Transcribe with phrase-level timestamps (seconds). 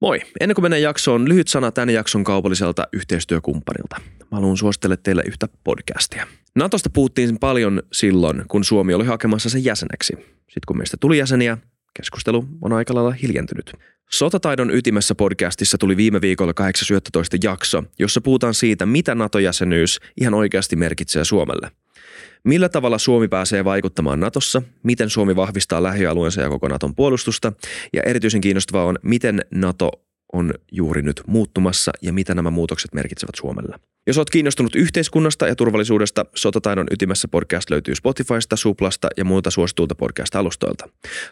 [0.00, 0.20] Moi!
[0.40, 3.96] Ennen kuin mennään jaksoon, lyhyt sana tämän jakson kaupalliselta yhteistyökumppanilta.
[4.20, 6.26] Mä haluan suositella teille yhtä podcastia.
[6.54, 10.12] Natosta puhuttiin paljon silloin, kun Suomi oli hakemassa sen jäseneksi.
[10.12, 11.58] Sitten kun meistä tuli jäseniä,
[11.94, 13.72] keskustelu on aika lailla hiljentynyt.
[14.10, 20.76] Sotataidon ytimessä podcastissa tuli viime viikolla 8.11 jakso, jossa puhutaan siitä, mitä NATO-jäsenyys ihan oikeasti
[20.76, 21.70] merkitsee Suomelle.
[22.46, 27.52] Millä tavalla Suomi pääsee vaikuttamaan Natossa, miten Suomi vahvistaa lähialueensa ja koko Naton puolustusta
[27.92, 29.90] ja erityisen kiinnostavaa on, miten Nato
[30.32, 33.76] on juuri nyt muuttumassa ja mitä nämä muutokset merkitsevät Suomelle.
[34.06, 39.94] Jos olet kiinnostunut yhteiskunnasta ja turvallisuudesta, Sotataidon ytimessä podcast löytyy Spotifysta, Suplasta ja muilta suosituilta
[39.94, 40.88] podcast-alustoilta.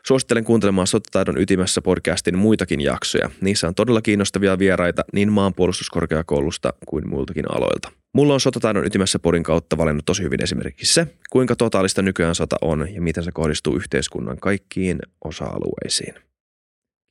[0.06, 3.30] Suosittelen kuuntelemaan Sotataidon ytimessä podcastin muitakin jaksoja.
[3.40, 8.03] Niissä on todella kiinnostavia vieraita niin maanpuolustuskorkeakoulusta kuin muiltakin aloilta.
[8.14, 12.56] Mulla on Sotataidon ytimessä podin kautta valinnut tosi hyvin esimerkiksi se, kuinka totaalista nykyään sota
[12.62, 16.14] on ja miten se kohdistuu yhteiskunnan kaikkiin osa-alueisiin.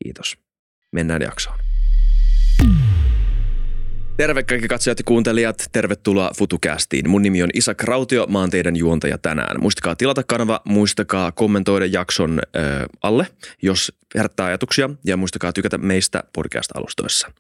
[0.03, 0.38] Kiitos.
[0.91, 1.57] Mennään jaksoon.
[4.17, 7.09] Terve kaikki katsojat ja kuuntelijat, tervetuloa FutuCastiin.
[7.09, 9.62] Mun nimi on Isa Krautio, mä oon teidän juontaja tänään.
[9.62, 12.63] Muistakaa tilata kanava, muistakaa kommentoida jakson äh,
[13.01, 13.27] alle,
[13.62, 17.31] jos herättää ajatuksia, ja muistakaa tykätä meistä podcast-alustoissa.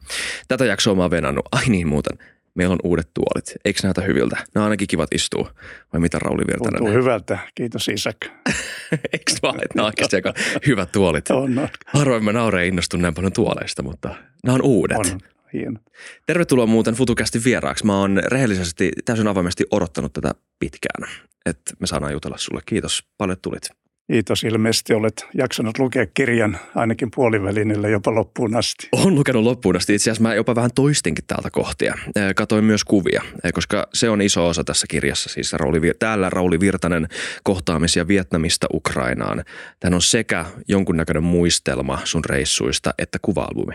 [0.47, 2.17] Tätä jaksoa mä oon venannut, ai niin muuten,
[2.55, 3.53] meillä on uudet tuolit.
[3.65, 4.35] Eikö näytä hyviltä?
[4.35, 5.53] Nämä on ainakin kivat istua.
[5.93, 6.77] Vai mitä Rauli Virtanen?
[6.77, 7.39] Tuntuu hyvältä.
[7.55, 8.17] Kiitos Isak.
[9.13, 10.33] Eikö vaan, että nämä on oikeasti aika
[10.67, 11.31] hyvät tuolit?
[11.31, 11.69] On, on.
[11.85, 14.97] Harvoin mä naureen innostun näin paljon tuoleista, mutta nämä on uudet.
[14.97, 15.05] On,
[15.53, 15.79] hieno.
[16.25, 17.85] Tervetuloa muuten FutuCastin vieraaksi.
[17.85, 21.09] Mä oon rehellisesti täysin avoimesti odottanut tätä pitkään,
[21.45, 22.61] että me saadaan jutella sulle.
[22.65, 23.82] Kiitos, paljon tulit.
[24.11, 24.43] Kiitos.
[24.43, 28.89] Ilmeisesti olet jaksanut lukea kirjan ainakin puolivälinillä jopa loppuun asti.
[28.91, 29.95] Olen lukenut loppuun asti.
[29.95, 31.95] Itse asiassa mä jopa vähän toistinkin täältä kohtia.
[32.35, 35.29] Katoin myös kuvia, koska se on iso osa tässä kirjassa.
[35.29, 37.07] Siis Rauli, täällä Rauli Virtanen
[37.43, 39.43] kohtaamisia Vietnamista Ukrainaan.
[39.79, 43.73] Tämä on sekä jonkunnäköinen muistelma sun reissuista että kuva-albumi.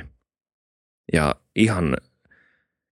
[1.13, 1.97] Ja ihan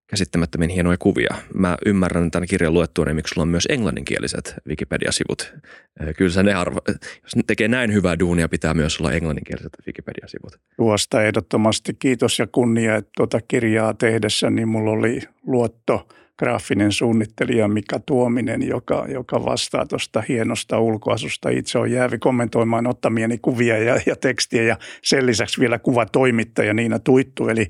[0.07, 1.35] käsittämättömin hienoja kuvia.
[1.55, 5.55] Mä ymmärrän tämän kirjan luettuani, miksi sulla on myös englanninkieliset Wikipedia-sivut.
[6.01, 6.79] Ee, Kyllä se ne arvo,
[7.23, 10.61] jos ne tekee näin hyvää duunia, pitää myös olla englanninkieliset Wikipedia-sivut.
[10.77, 16.09] Tuosta ehdottomasti kiitos ja kunnia, että tuota kirjaa tehdessä niin mulla oli luotto
[16.39, 21.49] graafinen suunnittelija Mika Tuominen, joka, joka vastaa tuosta hienosta ulkoasusta.
[21.49, 26.99] Itse on jäävi kommentoimaan ottamieni kuvia ja, ja tekstiä ja sen lisäksi vielä kuvatoimittaja Niina
[26.99, 27.49] Tuittu.
[27.49, 27.67] Eli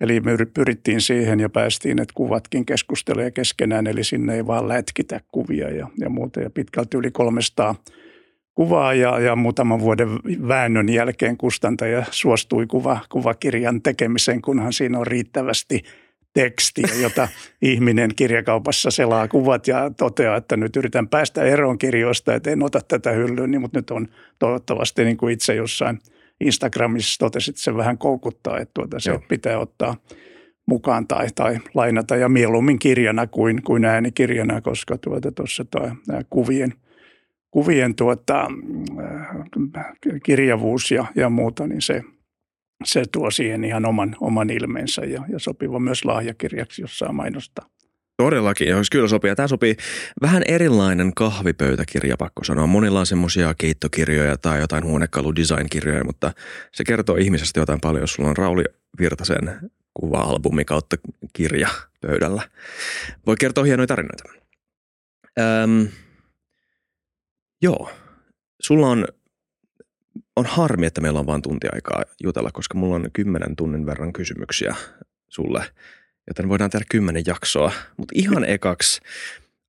[0.00, 5.20] Eli me pyrittiin siihen ja päästiin, että kuvatkin keskustelee keskenään, eli sinne ei vaan lätkitä
[5.32, 6.40] kuvia ja, ja muuta.
[6.40, 7.74] Ja pitkälti yli 300
[8.54, 10.08] kuvaa ja, ja muutaman vuoden
[10.48, 15.82] väännön jälkeen kustantaja suostui kuva, kuvakirjan tekemiseen, kunhan siinä on riittävästi
[16.34, 17.28] tekstiä, jota
[17.62, 22.80] ihminen kirjakaupassa selaa kuvat ja toteaa, että nyt yritän päästä eroon kirjoista, että en ota
[22.88, 25.98] tätä hyllyyn, niin, mutta nyt on toivottavasti niin kuin itse jossain–
[26.40, 29.22] Instagramissa totesit, että se vähän koukuttaa, että tuota se Joo.
[29.28, 29.96] pitää ottaa
[30.66, 35.90] mukaan tai, tai lainata ja mieluummin kirjana kuin, kuin äänikirjana, koska tuota tuossa tuo,
[36.30, 36.74] kuvien,
[37.50, 38.48] kuvien tuota,
[39.76, 39.86] äh,
[40.24, 42.02] kirjavuus ja, ja muuta, niin se,
[42.84, 47.66] se tuo siihen ihan oman, oman ilmeensä ja, ja sopiva myös lahjakirjaksi, jos saa mainostaa.
[48.22, 49.34] Todellakin, jos kyllä sopii.
[49.34, 49.76] Tämä sopii
[50.22, 52.66] vähän erilainen kahvipöytäkirja, pakko sanoa.
[52.66, 56.32] Monilla on semmoisia keittokirjoja tai jotain huonekaludesign-kirjoja, mutta
[56.72, 58.64] se kertoo ihmisestä jotain paljon, jos sulla on Rauli
[59.00, 60.96] Virtasen kuva-albumi kautta
[61.32, 61.68] kirja
[62.00, 62.42] pöydällä.
[63.26, 64.24] Voi kertoa hienoja tarinoita.
[65.38, 65.88] Öm,
[67.62, 67.90] joo,
[68.60, 69.06] sulla on,
[70.36, 74.12] on harmi, että meillä on vain tunti aikaa jutella, koska mulla on kymmenen tunnin verran
[74.12, 74.74] kysymyksiä
[75.28, 75.64] sulle–
[76.28, 77.72] joten voidaan tehdä kymmenen jaksoa.
[77.96, 79.00] Mutta ihan ekaksi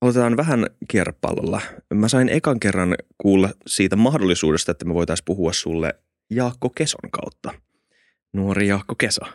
[0.01, 1.61] aloitetaan vähän kierpallolla.
[1.93, 5.93] Mä sain ekan kerran kuulla siitä mahdollisuudesta, että me voitaisiin puhua sulle
[6.29, 7.53] Jaakko Keson kautta.
[8.33, 9.25] Nuori Jaakko Keso.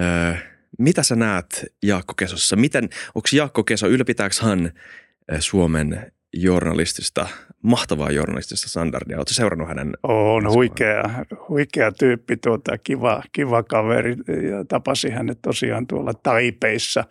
[0.00, 0.34] Öö,
[0.78, 2.56] mitä sä näet Jaakko Kesossa?
[2.56, 2.84] Miten,
[3.14, 4.72] onko Jaakko Keso, ylläpitääkö hän
[5.38, 7.28] Suomen journalistista,
[7.62, 9.16] mahtavaa journalistista standardia.
[9.16, 9.92] Oletko seurannut hänen?
[10.02, 11.02] On huikea,
[11.48, 14.16] huikea tyyppi, tuota, kiva, kiva kaveri
[14.50, 17.04] ja tapasin hänet tosiaan tuolla Taipeissa.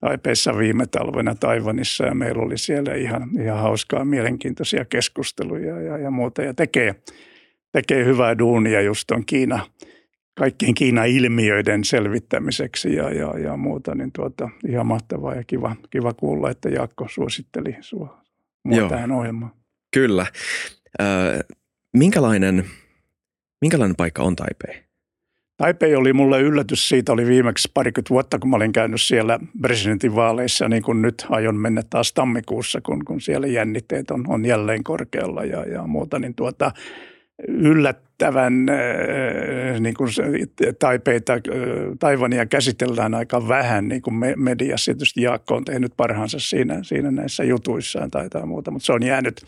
[0.00, 6.10] Taipeissa viime talvena Taivanissa ja meillä oli siellä ihan, ihan hauskaa, mielenkiintoisia keskusteluja ja, ja
[6.10, 6.42] muuta.
[6.42, 6.94] Ja tekee,
[7.72, 9.66] tekee hyvää duunia just tuon Kiina,
[10.38, 16.50] kaikkien Kiina-ilmiöiden selvittämiseksi ja, ja, ja muuta, niin tuota, ihan mahtavaa ja kiva, kiva kuulla,
[16.50, 18.19] että Jaakko suositteli sua
[18.64, 18.88] mua Joo.
[18.88, 19.52] tähän ohjelmaan.
[19.94, 20.26] Kyllä.
[21.00, 21.04] Ö,
[21.96, 22.64] minkälainen,
[23.60, 24.90] minkälainen paikka on Taipei?
[25.56, 26.88] Taipei oli mulle yllätys.
[26.88, 31.56] Siitä oli viimeksi parikymmentä vuotta, kun mä olin käynyt siellä presidentinvaaleissa, niin kuin nyt aion
[31.56, 36.18] mennä taas tammikuussa, kun, kun siellä jännitteet on, on jälleen korkealla ja, ja muuta.
[36.18, 36.72] Niin tuota,
[37.48, 38.66] yllättävän
[39.80, 40.10] niin kuin
[40.78, 41.32] taipeita,
[41.98, 44.92] Taivania käsitellään aika vähän niin kuin mediassa.
[44.92, 49.02] Tietysti Jaakko on tehnyt parhaansa siinä, siinä näissä jutuissaan tai jotain muuta, mutta se on
[49.02, 49.44] jäänyt,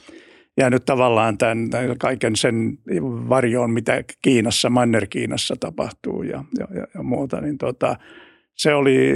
[0.57, 2.79] jäänyt tavallaan tämän, kaiken sen
[3.29, 7.41] varjoon, mitä Kiinassa, Manner-Kiinassa tapahtuu ja, ja, ja, ja muuta.
[7.41, 7.97] Niin tota,
[8.55, 9.13] se oli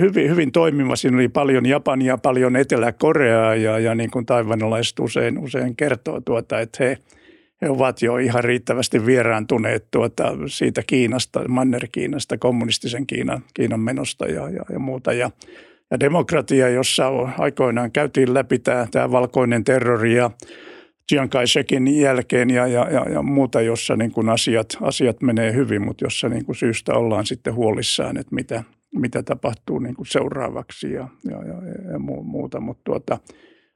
[0.00, 0.96] hyvin, hyvin toimiva.
[0.96, 4.26] Siinä oli paljon Japania, paljon Etelä-Koreaa ja, ja niin kuin
[5.00, 6.98] usein, usein kertoo tuota, että he,
[7.62, 14.48] he ovat jo ihan riittävästi vieraantuneet tuota, siitä Kiinasta, Manner-Kiinasta, kommunistisen Kiinan, Kiinan menosta ja,
[14.48, 15.12] ja, ja muuta.
[15.12, 15.30] Ja,
[15.90, 17.08] ja demokratia, jossa
[17.38, 20.30] aikoinaan käytiin läpi tämä, tämä valkoinen terrori ja
[21.08, 25.84] Chiang Kai-shekin jälkeen ja, ja, ja, ja muuta, jossa niin kuin asiat, asiat menee hyvin,
[25.84, 28.64] mutta jossa niin kuin syystä ollaan sitten huolissaan, että mitä,
[28.94, 31.54] mitä tapahtuu niin kuin seuraavaksi ja, ja, ja,
[31.92, 32.60] ja muuta.
[32.60, 33.18] Mutta tuota,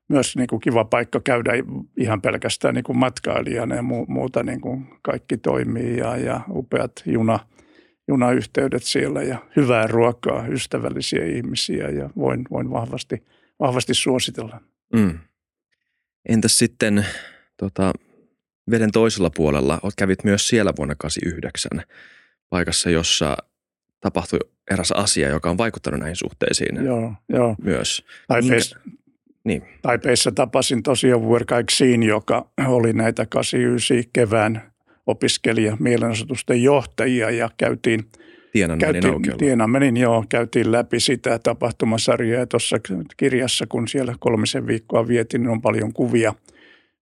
[0.08, 1.52] myös niin kuin kiva paikka käydä
[1.96, 7.38] ihan pelkästään niin kuin matkailijana ja muuta niin kuin kaikki toimii ja, ja upeat juna,
[8.08, 13.24] junayhteydet siellä ja hyvää ruokaa, ystävällisiä ihmisiä ja voin, voin vahvasti,
[13.60, 14.60] vahvasti suositella.
[14.94, 15.18] Mm.
[16.28, 17.06] Entäs sitten
[17.56, 17.92] tota,
[18.70, 21.94] veden toisella puolella, olet kävit myös siellä vuonna 1989
[22.50, 23.36] paikassa, jossa
[24.00, 24.38] tapahtui
[24.70, 27.56] eräs asia, joka on vaikuttanut näihin suhteisiin joo, joo.
[27.62, 28.04] myös.
[28.40, 28.94] Minkä,
[29.44, 29.62] niin.
[29.82, 34.62] Taipeissa tapasin tosiaan Vuorkaiksiin, joka oli näitä 89 kevään
[35.06, 38.04] opiskelija mielenosoitusten johtajia ja käytiin–
[38.54, 39.38] Tienanmenin aukiolla.
[39.38, 42.76] Tienanmenin, joo, käytiin läpi sitä tapahtumasarjaa ja tuossa
[43.16, 46.34] kirjassa, kun siellä kolmisen viikkoa vietin, niin on paljon kuvia,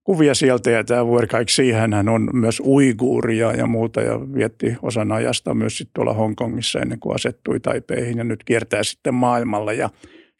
[0.04, 5.54] kuvia sieltä ja tämä Vuorkaiksi, hän on myös uiguuria ja muuta ja vietti osan ajasta
[5.54, 9.90] myös sitten tuolla Hongkongissa ennen kuin asettui Taipeihin ja nyt kiertää sitten maailmalla ja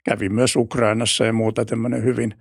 [0.05, 2.35] kävi myös Ukrainassa ja muuta tämmöinen hyvin,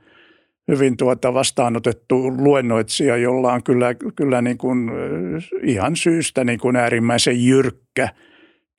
[0.67, 4.91] hyvin tuota vastaanotettu luennoitsija, jolla on kyllä, kyllä niin kuin
[5.63, 8.09] ihan syystä niin kuin äärimmäisen jyrkkä–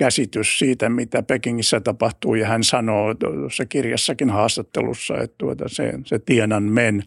[0.02, 2.34] käsitys siitä, mitä Pekingissä tapahtuu.
[2.34, 7.02] Ja hän sanoo tuossa kirjassakin haastattelussa, että tuota se, se Tienan men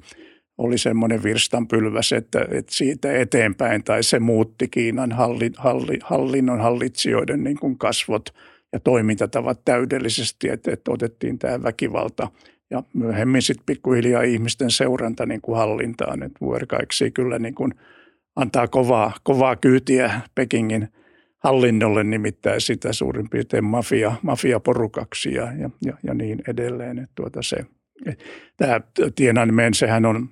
[0.57, 7.43] oli semmoinen virstanpylväs, että, että siitä eteenpäin tai se muutti Kiinan halli, halli, hallinnon hallitsijoiden
[7.43, 8.33] niin kuin kasvot
[8.75, 12.27] ja toimintatavat täydellisesti, että, että otettiin tämä väkivalta
[12.69, 16.23] ja myöhemmin sitten pikkuhiljaa ihmisten seuranta niin kuin hallintaan.
[16.23, 17.73] Että Vuorkaiksi kyllä niin kuin
[18.35, 20.87] antaa kovaa, kovaa kyytiä Pekingin–
[21.45, 26.99] hallinnolle nimittäin sitä suurin piirtein mafia, mafiaporukaksi ja, ja, ja, ja niin edelleen.
[26.99, 27.57] Että tuota se,
[28.57, 28.81] tämä
[29.15, 30.29] Tiananmen, sehän on,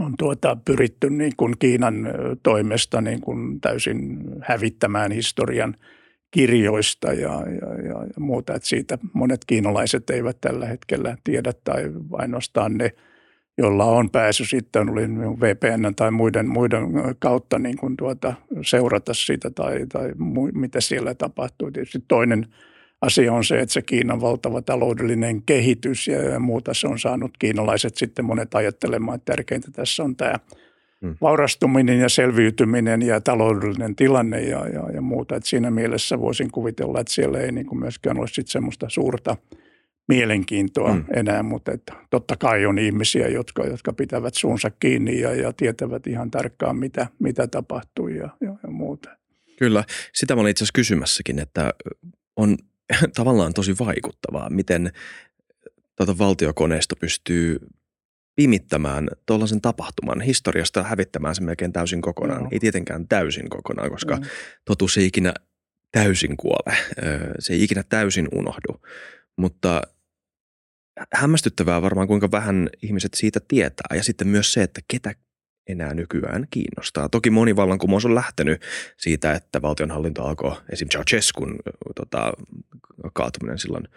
[0.00, 2.08] on tuota pyritty niin kuin Kiinan
[2.42, 5.76] toimesta niin kuin täysin hävittämään historian
[6.34, 8.54] kirjoista ja, ja, ja, muuta.
[8.54, 12.90] Että siitä monet kiinalaiset eivät tällä hetkellä tiedä tai ainoastaan ne–
[13.58, 15.08] jolla on pääsy sitten oli
[15.40, 16.82] VPN tai muiden, muiden
[17.18, 21.70] kautta niin kuin tuota, seurata sitä tai, tai mu, mitä siellä tapahtuu.
[21.70, 22.46] Tietysti toinen
[23.00, 27.30] asia on se, että se Kiinan valtava taloudellinen kehitys ja, ja muuta se on saanut
[27.38, 30.34] kiinalaiset sitten monet ajattelemaan, että tärkeintä tässä on tämä
[31.04, 31.16] hmm.
[31.20, 35.36] vaurastuminen ja selviytyminen ja taloudellinen tilanne ja, ja, ja muuta.
[35.36, 39.36] Et siinä mielessä voisin kuvitella, että siellä ei niin kuin myöskään ole sitten semmoista suurta–
[40.08, 41.04] mielenkiintoa mm.
[41.16, 46.06] enää, mutta että totta kai on ihmisiä, jotka, jotka pitävät suunsa kiinni ja, ja tietävät
[46.06, 49.10] ihan tarkkaan, mitä, mitä tapahtuu ja, ja, ja muuta.
[49.58, 51.70] Kyllä, sitä mä olin itse asiassa kysymässäkin, että
[52.36, 52.56] on
[53.16, 54.92] tavallaan tosi vaikuttavaa, miten
[55.96, 57.58] tuota valtiokoneisto pystyy
[58.36, 62.42] pimittämään tuollaisen tapahtuman historiasta hävittämään sen melkein täysin kokonaan.
[62.42, 62.48] No.
[62.52, 64.26] Ei tietenkään täysin kokonaan, koska no.
[64.64, 65.34] totuus ei ikinä
[65.92, 66.76] täysin kuole.
[67.38, 68.82] Se ei ikinä täysin unohdu.
[69.36, 69.82] Mutta
[71.14, 73.96] hämmästyttävää varmaan, kuinka vähän ihmiset siitä tietää.
[73.96, 75.14] Ja sitten myös se, että ketä
[75.66, 77.08] enää nykyään kiinnostaa.
[77.08, 78.62] Toki moni vallankumous on lähtenyt
[78.96, 80.88] siitä, että valtionhallinto alkoi esim.
[80.88, 81.56] Ceausescun
[81.94, 82.32] tota,
[83.12, 83.88] kaatuminen silloin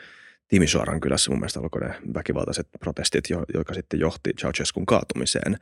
[0.47, 3.23] Timisoaran kylässä mun mielestä alkoi ne väkivaltaiset protestit,
[3.53, 5.53] jotka sitten johti Ceausescun kaatumiseen.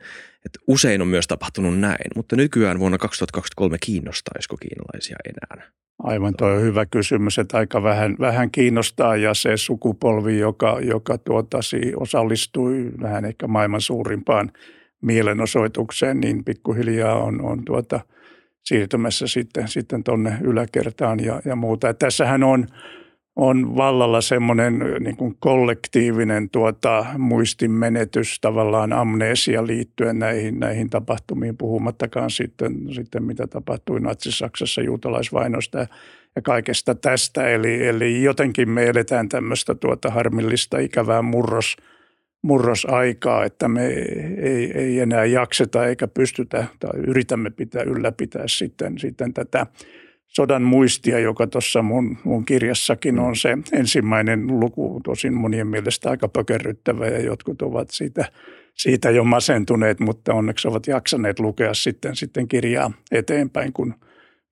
[0.44, 5.70] Et usein on myös tapahtunut näin, mutta nykyään vuonna 2023 kiinnostaisiko kiinalaisia enää?
[5.98, 11.18] Aivan tuo on hyvä kysymys, että aika vähän, vähän kiinnostaa ja se sukupolvi, joka, joka
[11.18, 11.58] tuota,
[11.96, 14.52] osallistui vähän ehkä maailman suurimpaan
[15.02, 18.00] mielenosoitukseen, niin pikkuhiljaa on, on tuota,
[18.64, 21.88] siirtymässä sitten, sitten tuonne yläkertaan ja, ja muuta.
[21.88, 22.66] Et tässähän on,
[23.36, 32.30] on vallalla semmoinen niin kuin kollektiivinen tuota, muistinmenetys, tavallaan amnesia liittyen näihin, näihin tapahtumiin, puhumattakaan
[32.30, 35.86] sitten, sitten mitä tapahtui Natsi-Saksassa juutalaisvainosta
[36.36, 37.48] ja kaikesta tästä.
[37.48, 41.76] Eli, eli jotenkin me eletään tämmöistä tuota harmillista ikävää murros,
[42.42, 43.86] murrosaikaa, että me
[44.42, 49.66] ei, ei enää jakseta eikä pystytä tai yritämme pitää ylläpitää sitten, sitten tätä
[50.36, 56.28] sodan muistia, joka tuossa mun, mun kirjassakin on se ensimmäinen luku, tosin monien mielestä aika
[56.28, 58.24] pökerryttävä ja jotkut ovat siitä,
[58.74, 63.94] siitä jo masentuneet, mutta onneksi ovat jaksaneet lukea sitten, sitten kirjaa eteenpäin, kun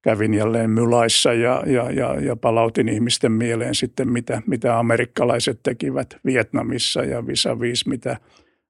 [0.03, 6.17] kävin jälleen Mylaissa ja, ja, ja, ja palautin ihmisten mieleen sitten, mitä, mitä amerikkalaiset tekivät
[6.25, 7.27] Vietnamissa ja
[7.61, 8.17] vis mitä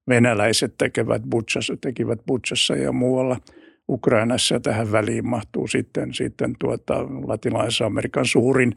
[0.08, 3.36] venäläiset tekevät Butchassa, tekivät Butchassa ja muualla–
[3.88, 8.72] Ukrainassa tähän väliin mahtuu sitten, sitten tuota, latinalaisen Amerikan suurin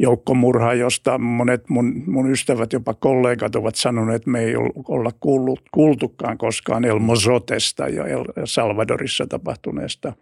[0.00, 4.56] joukkomurha, josta monet mun, mun ystävät, jopa kollegat ovat sanoneet, että me ei
[4.88, 10.12] olla kuullut, kuultukaan koskaan El Mozotesta ja El Salvadorissa tapahtuneesta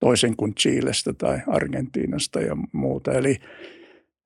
[0.00, 3.12] toisen kuin Chilestä tai Argentiinasta ja muuta.
[3.12, 3.36] Eli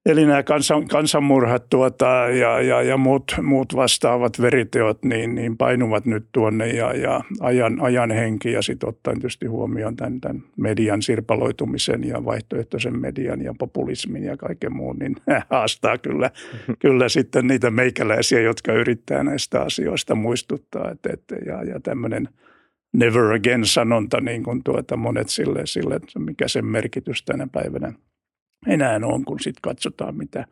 [0.06, 2.06] Eli nämä kansan, kansanmurhat tuota,
[2.40, 7.80] ja, ja, ja muut, muut, vastaavat veriteot niin, niin painuvat nyt tuonne ja, ja ajan,
[7.80, 13.54] ajan henki ja sitten ottaen tietysti huomioon tämän, tämän median sirpaloitumisen ja vaihtoehtoisen median ja
[13.58, 15.16] populismin ja kaiken muun, niin
[15.50, 16.30] haastaa kyllä,
[16.78, 20.90] kyllä sitten niitä meikäläisiä, jotka yrittää näistä asioista muistuttaa.
[20.90, 22.28] Et, et, ja, ja tämmöinen
[22.92, 27.92] never again sanonta, niin kuin tuota monet sille, sille, mikä sen merkitys tänä päivänä–
[28.66, 30.44] enää on, kun sitten katsotaan, mitä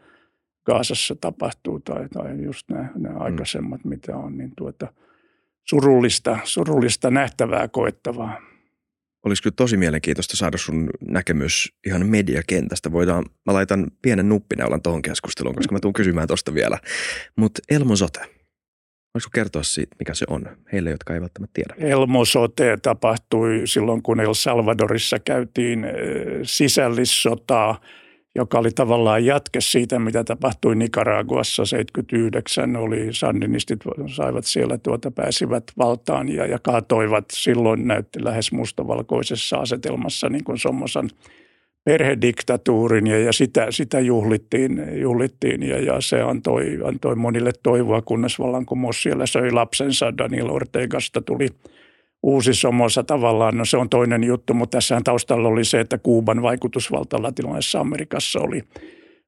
[0.66, 3.20] Gaasassa tapahtuu tai, tai just nämä, nämä mm.
[3.20, 4.92] aikaisemmat, mitä on, niin tuota,
[5.64, 8.40] surullista, surullista nähtävää koettavaa.
[9.24, 12.92] Olisi kyllä tosi mielenkiintoista saada sun näkemys ihan mediakentästä.
[12.92, 16.78] Voidaan, mä laitan pienen nuppineulan tuohon keskusteluun, koska mä tuun kysymään tuosta vielä.
[17.36, 18.20] Mutta Elmo Sote,
[19.14, 21.74] Voisiko kertoa siitä, mikä se on, heille, jotka ei välttämättä tiedä?
[21.90, 25.86] Elmo Sote tapahtui silloin, kun El Salvadorissa käytiin
[26.42, 27.80] sisällissotaa–
[28.34, 32.76] joka oli tavallaan jatke siitä, mitä tapahtui Nicaraguassa 79.
[32.76, 37.24] Oli sandinistit saivat siellä tuota, pääsivät valtaan ja, ja kaatoivat.
[37.32, 41.10] Silloin näytti lähes mustavalkoisessa asetelmassa niin kuin Sommosan
[41.84, 48.38] perhediktatuurin ja, ja sitä, sitä juhlittiin, juhlittiin ja, ja, se antoi, antoi monille toivoa, kunnes
[48.38, 50.18] vallankumous siellä söi lapsensa.
[50.18, 51.48] Daniel Ortegasta tuli–
[52.24, 56.42] uusi somossa tavallaan, no se on toinen juttu, mutta tässähän taustalla oli se, että Kuuban
[56.42, 58.62] vaikutusvalta latinalaisessa Amerikassa oli,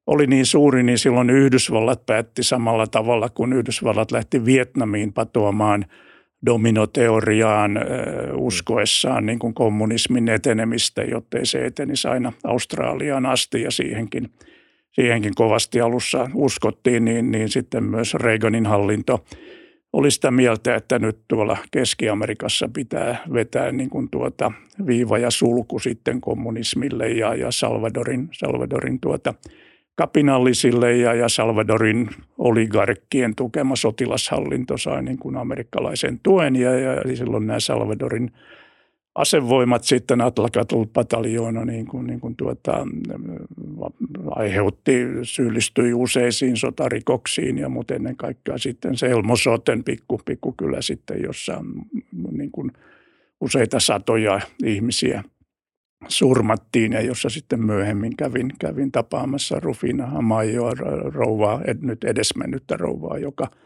[0.07, 5.85] oli niin suuri, niin silloin Yhdysvallat päätti samalla tavalla, kun Yhdysvallat lähti Vietnamiin patoamaan
[6.45, 7.79] dominoteoriaan
[8.33, 13.61] uskoessaan niin kuin kommunismin etenemistä, jottei se etenisi aina Australiaan asti.
[13.61, 14.29] Ja siihenkin,
[14.91, 19.23] siihenkin kovasti alussa uskottiin, niin, niin sitten myös Reaganin hallinto–
[19.93, 24.51] oli sitä mieltä, että nyt tuolla Keski-Amerikassa pitää vetää niin kuin tuota
[24.87, 29.33] viiva ja sulku sitten kommunismille ja, ja Salvadorin, Salvadorin tuota
[29.95, 37.47] kapinallisille ja, ja Salvadorin oligarkkien tukema sotilashallinto sai niin kuin amerikkalaisen tuen ja, ja silloin
[37.47, 38.31] nämä Salvadorin–
[39.17, 42.87] asevoimat sitten Atlakatul-pataljoona niin kuin, niin kuin tuota,
[44.29, 51.63] aiheutti, syyllistyi useisiin sotarikoksiin ja mutta ennen kaikkea sitten se Elmosoten pikku, pikkukylä sitten, jossa
[52.31, 52.71] niin kuin
[53.41, 55.23] useita satoja ihmisiä
[56.07, 60.71] surmattiin ja jossa sitten myöhemmin kävin, kävin tapaamassa Rufina Hamajoa,
[61.03, 63.47] rouvaa, nyt edesmennyttä rouvaa, joka–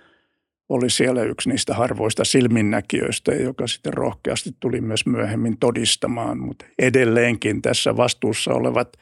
[0.71, 6.39] oli siellä yksi niistä harvoista silminnäkijöistä, joka sitten rohkeasti tuli myös myöhemmin todistamaan.
[6.39, 8.97] Mutta edelleenkin tässä vastuussa olevat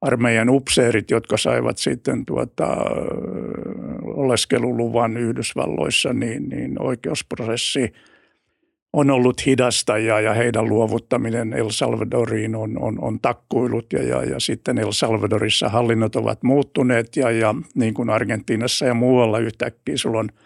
[0.00, 2.76] armeijan upseerit, jotka saivat sitten tuota,
[4.02, 7.92] oleskeluluvan Yhdysvalloissa, niin, niin oikeusprosessi
[8.92, 14.24] on ollut hidasta ja, ja heidän luovuttaminen El Salvadoriin on, on, on takkuillut ja, ja,
[14.24, 19.96] ja sitten El Salvadorissa hallinnot ovat muuttuneet ja, ja niin kuin Argentiinassa ja muualla yhtäkkiä
[19.96, 20.28] sulla on–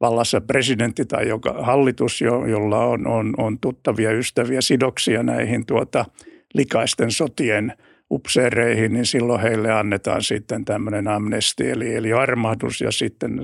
[0.00, 6.04] vallassa presidentti tai joka hallitus, jo, jolla on, on, on tuttavia ystäviä sidoksia näihin tuota,
[6.54, 7.72] likaisten sotien
[8.10, 13.40] upseereihin, niin silloin heille annetaan sitten tämmöinen amnesti eli, eli armahdus ja sitten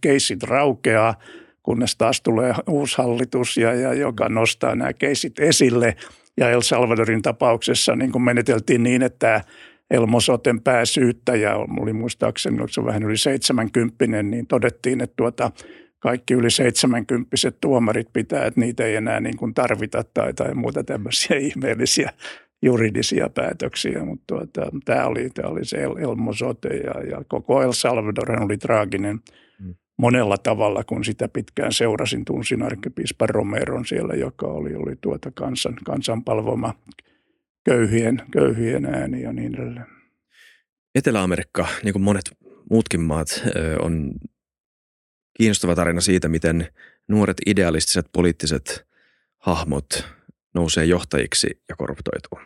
[0.00, 1.14] keisit raukeaa,
[1.62, 5.96] kunnes taas tulee uusi hallitus, ja, ja joka nostaa nämä keisit esille.
[6.36, 9.44] Ja El Salvadorin tapauksessa niin kuin meneteltiin niin, että
[9.92, 15.50] Elmosoten pääsyyttäjä, oli muistaakseni, oliko se vähän yli 70, niin todettiin, että tuota,
[15.98, 20.84] kaikki yli 70 tuomarit pitää, että niitä ei enää niin kuin tarvita tai, tai muuta
[20.84, 22.10] tämmöisiä ihmeellisiä
[22.62, 27.72] juridisia päätöksiä, mutta tuota, tämä, oli, oli se El, Elmo Sote ja, ja koko El
[27.72, 29.20] Salvador oli traaginen
[29.60, 29.74] mm.
[29.98, 35.74] monella tavalla, kun sitä pitkään seurasin, tunsin arkkipiispa Romeron siellä, joka oli, oli tuota kansan,
[35.84, 36.74] kansanpalvoma
[37.64, 39.86] köyhien, köyhien ääni ja niin edelleen.
[40.94, 42.24] Etelä-Amerikka, niin kuin monet
[42.70, 43.42] muutkin maat,
[43.82, 44.12] on
[45.36, 46.68] kiinnostava tarina siitä, miten
[47.08, 48.86] nuoret idealistiset poliittiset
[49.38, 50.08] hahmot
[50.54, 52.38] nousee johtajiksi ja korruptoituu.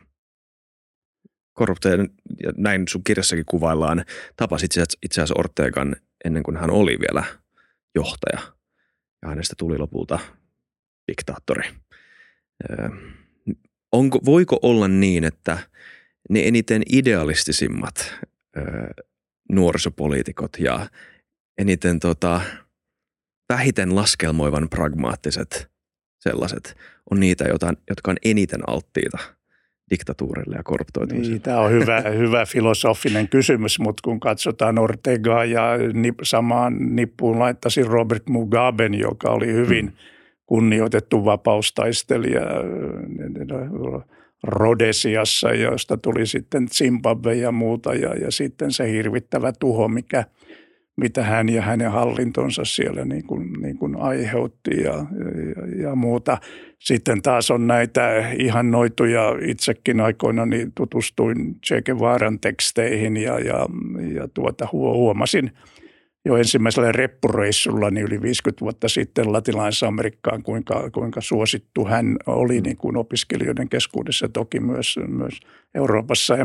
[1.52, 2.11] Korruptoiden,
[2.42, 4.04] ja näin sun kirjassakin kuvaillaan,
[4.37, 4.70] tapasit
[5.02, 7.25] itse asiassa Ortegan ennen kuin hän oli vielä
[7.94, 8.40] johtaja.
[9.23, 10.18] Ja hänestä tuli lopulta
[11.08, 11.70] diktaattori.
[13.97, 15.59] Onko, voiko olla niin, että
[16.31, 18.15] ne eniten idealistisimmat
[19.53, 20.87] nuorisopoliitikot ja
[21.59, 22.41] eniten tota,
[23.49, 25.71] vähiten laskelmoivan pragmaattiset
[26.19, 26.76] sellaiset
[27.11, 27.45] on niitä,
[27.88, 29.19] jotka on eniten alttiita
[29.91, 31.33] diktatuurille ja korruptoitumiselle?
[31.35, 35.62] Niin, tämä on hyvä, hyvä filosofinen kysymys, mutta kun katsotaan Ortegaa ja
[36.23, 39.97] samaan nippuun laittaisin Robert Mugaben, joka oli hyvin hmm.
[40.47, 42.43] Kunnioitettu vapaustaistelija
[44.43, 50.25] Rodesiassa, josta tuli sitten Zimbabwe ja muuta ja, ja sitten se hirvittävä tuho, mikä–
[50.97, 56.38] mitä hän ja hänen hallintonsa siellä niin kuin, niin kuin aiheutti ja, ja, ja muuta.
[56.79, 63.67] Sitten taas on näitä ihan noituja, itsekin aikoina niin tutustuin Che Guevaran teksteihin ja, ja,
[64.15, 65.50] ja tuota, huomasin
[66.26, 72.61] jo ensimmäisellä reppureissulla niin yli 50 vuotta sitten latinalaisessa Amerikkaan, kuinka, kuinka suosittu hän oli
[72.61, 75.40] niin kuin opiskelijoiden keskuudessa, toki myös, myös
[75.75, 76.45] Euroopassa ja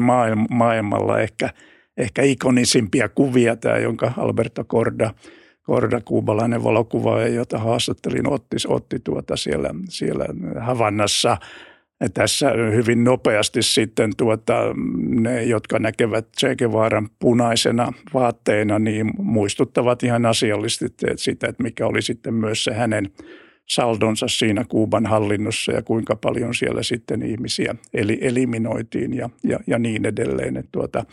[0.50, 1.50] maailmalla ehkä–
[1.97, 5.13] ehkä ikonisimpia kuvia tämä, jonka Alberto Corda,
[5.63, 10.25] Corda kuubalainen valokuvaaja, jota haastattelin, otti, otti tuota siellä, siellä
[10.59, 11.38] Havannassa.
[12.13, 14.53] Tässä hyvin nopeasti sitten tuota,
[14.96, 22.01] ne, jotka näkevät Che Guevaran punaisena vaatteena, niin muistuttavat ihan asiallisesti sitä, että mikä oli
[22.01, 23.10] sitten myös se hänen
[23.70, 29.79] saldonsa siinä Kuuban hallinnossa ja kuinka paljon siellä sitten ihmisiä eli eliminoitiin ja, ja, ja
[29.79, 30.58] niin edelleen.
[30.58, 31.03] Että tuota,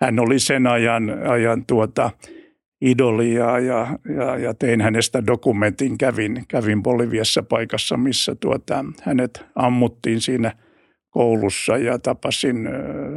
[0.00, 2.10] hän oli sen ajan, ajan tuota,
[2.82, 5.98] idolia ja, ja, ja tein hänestä dokumentin.
[5.98, 10.52] Kävin, kävin Boliviassa paikassa, missä tuota, hänet ammuttiin siinä
[11.10, 12.68] koulussa ja tapasin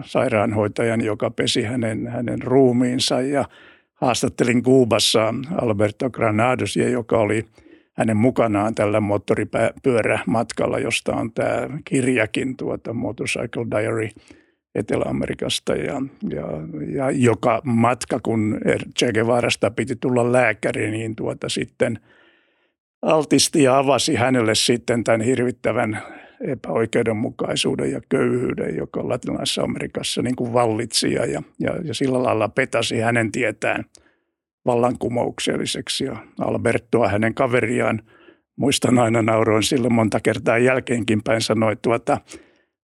[0.06, 3.46] sairaanhoitajan, joka pesi hänen, hänen ruumiinsa ja
[3.94, 7.46] haastattelin Kuubassa Alberto Granadosia, joka oli
[7.94, 14.10] hänen mukanaan tällä moottoripyörämatkalla, josta on tämä kirjakin, tuota Motorcycle Diary–
[14.76, 16.46] Etelä-Amerikasta ja, ja,
[16.88, 18.58] ja joka matka, kun
[19.00, 22.00] Che Guevarasta piti tulla lääkäri, niin tuota sitten
[23.02, 26.02] altisti ja avasi hänelle sitten tämän hirvittävän
[26.48, 31.42] epäoikeudenmukaisuuden ja köyhyyden, joka Latinalaisessa Amerikassa niin kuin vallitsi ja, ja,
[31.84, 33.86] ja sillä lailla petasi hänen tietään
[34.66, 36.06] vallankumoukselliseksi.
[36.06, 38.02] Ja Albertoa, hänen kaveriaan,
[38.56, 42.18] muistan aina nauroin silloin monta kertaa jälkeenkin päin sanoi, tuota,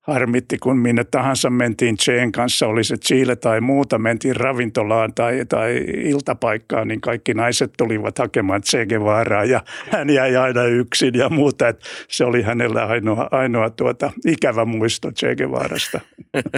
[0.01, 5.45] harmitti, kun minne tahansa mentiin Cheen kanssa, oli se Chile tai muuta, mentiin ravintolaan tai,
[5.49, 11.29] tai iltapaikkaan, niin kaikki naiset tulivat hakemaan Che Guevaraa ja hän jäi aina yksin ja
[11.29, 11.67] muuta.
[11.67, 15.99] Että se oli hänellä ainoa, ainoa tuota, ikävä muisto Che Guevarasta.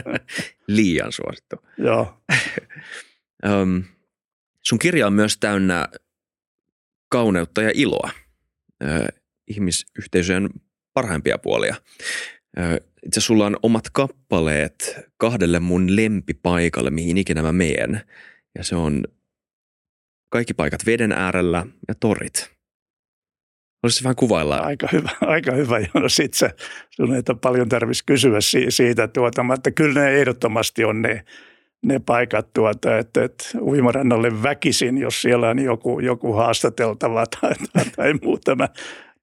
[0.67, 1.56] Liian suosittu.
[1.77, 2.21] Joo.
[3.62, 3.84] um,
[4.67, 5.88] sun kirja on myös täynnä
[7.10, 8.10] kauneutta ja iloa,
[8.84, 9.08] uh,
[9.47, 10.49] ihmisyhteisöjen
[10.93, 11.75] parhaimpia puolia.
[13.06, 18.02] Itse sulla on omat kappaleet kahdelle mun lempipaikalle, mihin ikinä mä meen.
[18.58, 19.04] Ja se on
[20.30, 22.52] kaikki paikat veden äärellä ja torit.
[23.84, 24.58] Olisi vähän kuvailla.
[24.58, 26.50] Aika hyvä, aika hyvä No sit se,
[26.89, 28.39] sun ei paljon tarvitsisi kysyä
[28.70, 31.26] siitä, tuota, että kyllä ne ehdottomasti on ne,
[31.86, 37.86] ne paikat, tuota, että, että uimarannalle väkisin, jos siellä on joku, joku haastateltava tai, tai,
[37.96, 38.56] tai muuta.
[38.56, 38.70] Mä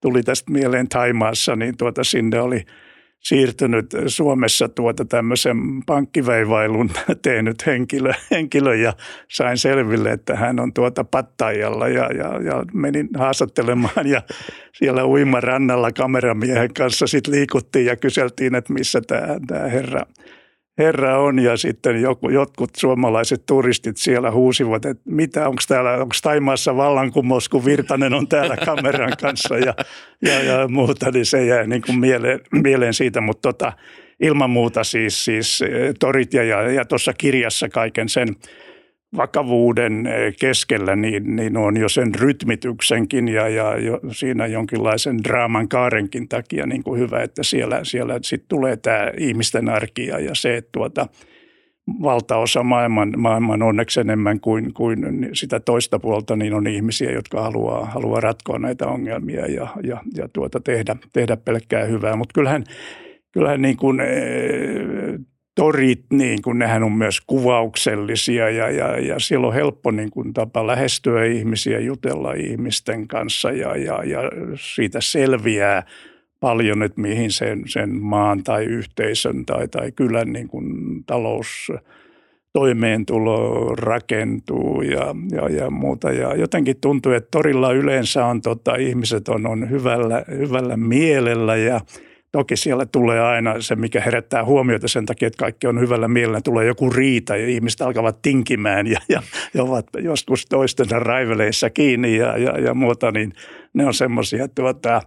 [0.00, 2.64] tuli tästä mieleen Taimaassa, niin tuota, sinne oli–
[3.20, 5.56] siirtynyt Suomessa tuota tämmöisen
[5.86, 6.90] pankkiveivailun
[7.22, 8.92] tehnyt henkilö, henkilö ja
[9.30, 14.22] sain selville, että hän on tuota pattajalla ja, ja, ja menin haastattelemaan ja
[14.72, 20.02] siellä uimarannalla kameramiehen kanssa sitten liikuttiin ja kyseltiin, että missä tämä, tämä herra–
[20.78, 26.14] herra on ja sitten joku, jotkut suomalaiset turistit siellä huusivat, että mitä, onko täällä, onko
[26.22, 29.74] Taimaassa vallankumous, kun Virtanen on täällä kameran kanssa ja,
[30.22, 33.72] ja, ja muuta, niin se jää niin kuin mieleen, mieleen siitä, mutta tota,
[34.20, 38.28] ilman muuta siis, siis eh, torit ja, ja, ja tuossa kirjassa kaiken sen–
[39.16, 45.68] vakavuuden eh, keskellä, niin, niin on jo sen rytmityksenkin ja, ja jo siinä jonkinlaisen draaman
[45.68, 50.56] kaarenkin takia niin kuin hyvä, että siellä, siellä sitten tulee tämä ihmisten arkia ja se,
[50.56, 51.06] että tuota,
[52.02, 57.84] valtaosa maailman, maailman onneksi enemmän kuin, kuin sitä toista puolta, niin on ihmisiä, jotka haluaa,
[57.84, 62.16] haluaa ratkoa näitä ongelmia ja, ja, ja tuota tehdä, tehdä pelkkää hyvää.
[62.16, 62.64] Mutta kyllähän,
[63.32, 64.06] kyllähän niin kuin, eh,
[65.54, 70.32] torit, niin kuin nehän on myös kuvauksellisia ja, ja, ja siellä on helppo niin kuin
[70.32, 74.20] tapa lähestyä ihmisiä, jutella ihmisten kanssa ja, ja, ja
[74.54, 75.82] siitä selviää
[76.40, 80.64] paljon, että mihin sen, sen maan tai yhteisön tai, tai kylän niin kuin
[81.06, 81.72] talous
[82.52, 86.12] toimeentulo rakentuu ja, ja, ja muuta.
[86.12, 91.80] Ja jotenkin tuntuu, että torilla yleensä on tota, ihmiset on, on hyvällä, hyvällä mielellä ja
[92.32, 96.40] Toki siellä tulee aina se, mikä herättää huomiota sen takia, että kaikki on hyvällä mielellä.
[96.40, 99.22] Tulee joku riita ja ihmiset alkavat tinkimään ja, ja,
[99.54, 103.10] ja ovat joskus toistensa raiveleissa kiinni ja, ja, ja muuta.
[103.10, 103.32] Niin
[103.74, 105.02] ne on semmoisia tuota,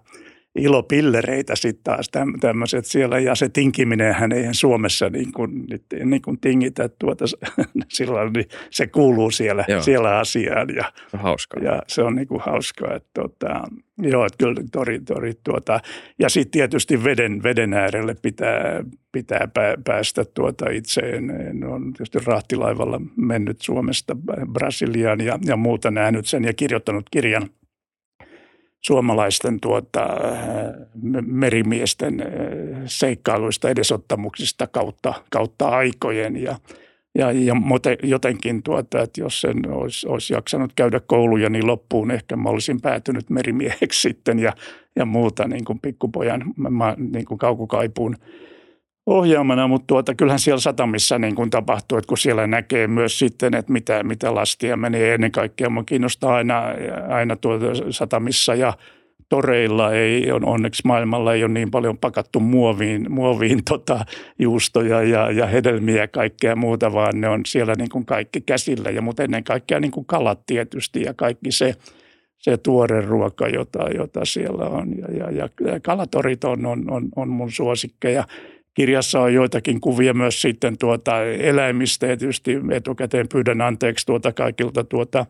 [0.56, 3.20] ilopillereitä sitten taas tämmöiset siellä.
[3.20, 3.50] Ja se
[4.14, 5.66] hän eihän Suomessa niin kuin,
[6.06, 7.26] niin kuin tingitä tuota,
[7.90, 10.76] silloin, niin se kuuluu siellä, siellä asiaan.
[10.76, 11.64] Ja, se on hauskaa.
[11.64, 12.96] Ja se on niin kuin hauskaa.
[12.96, 13.64] Että, tuota,
[14.02, 15.80] joo, että kyllä tori, tori tuota,
[16.20, 19.48] ja sitten tietysti veden, veden äärelle pitää, pitää
[19.86, 21.02] päästä tuota itse.
[21.02, 24.16] En, en ole tietysti rahtilaivalla mennyt Suomesta
[24.54, 27.50] Brasiliaan ja, ja muuta nähnyt sen ja kirjoittanut kirjan–
[28.86, 30.08] suomalaisten tuota,
[31.26, 32.26] merimiesten
[32.86, 36.44] seikkailuista, edesottamuksista kautta, kautta aikojen.
[36.44, 36.56] Ja,
[37.16, 37.56] ja, ja
[38.04, 42.82] jotenkin, tuota, että jos sen olisi, olisi jaksanut käydä kouluja niin loppuun, ehkä mä olisin
[42.82, 44.54] päätynyt merimieheksi sitten ja,
[44.96, 48.16] ja muuta niin kuin pikkupojan mä, niin kuin kaukukaipuun
[49.06, 53.54] ohjaamana, mutta tuota, kyllähän siellä satamissa niin kuin tapahtuu, että kun siellä näkee myös sitten,
[53.54, 55.70] että mitä, mitä lastia menee ennen kaikkea.
[55.70, 56.64] Minua kiinnostaa aina,
[57.10, 58.74] aina tuota satamissa ja
[59.30, 64.06] toreilla ei on, onneksi maailmalla ei ole niin paljon pakattu muoviin, muoviin tota,
[64.40, 68.90] juustoja ja, ja hedelmiä ja kaikkea muuta, vaan ne on siellä niin kuin kaikki käsillä
[68.90, 71.76] ja mutta ennen kaikkea niin kuin kalat tietysti ja kaikki se,
[72.38, 74.88] se tuore ruoka, jota, jota siellä on.
[75.18, 78.24] Ja, ja, ja kalatorit on, on, on, on mun suosikkeja.
[78.74, 84.84] Kirjassa on joitakin kuvia myös sitten tuota eläimistä ja tietysti etukäteen pyydän anteeksi tuota kaikilta
[84.84, 85.26] tuota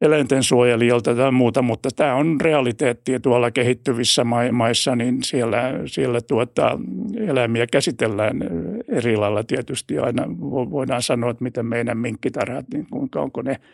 [0.00, 6.78] eläinten suojelijoilta tai muuta, mutta tämä on realiteetti tuolla kehittyvissä maissa, niin siellä, siellä tuota,
[7.16, 8.40] eläimiä käsitellään
[8.88, 10.26] eri lailla tietysti aina.
[10.70, 13.56] Voidaan sanoa, että miten meidän minkkitarhat, niin kuinka onko ne–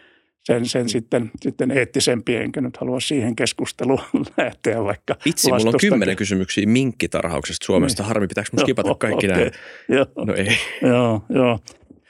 [0.45, 4.01] sen, sen sitten, sitten eettisempi, enkä nyt halua siihen keskusteluun
[4.37, 8.03] lähteä vaikka Itse mulla on kymmenen kysymyksiä minkkitarhauksesta Suomesta.
[8.03, 8.09] Niin.
[8.09, 9.39] Harmi, pitääkö mun skipata kaikki okay.
[9.39, 9.51] nämä?
[9.89, 10.07] Joo.
[10.27, 10.57] No ei.
[10.83, 11.59] Joo, joo.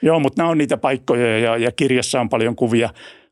[0.01, 2.89] joo mutta nämä on niitä paikkoja ja, ja kirjassa on paljon kuvia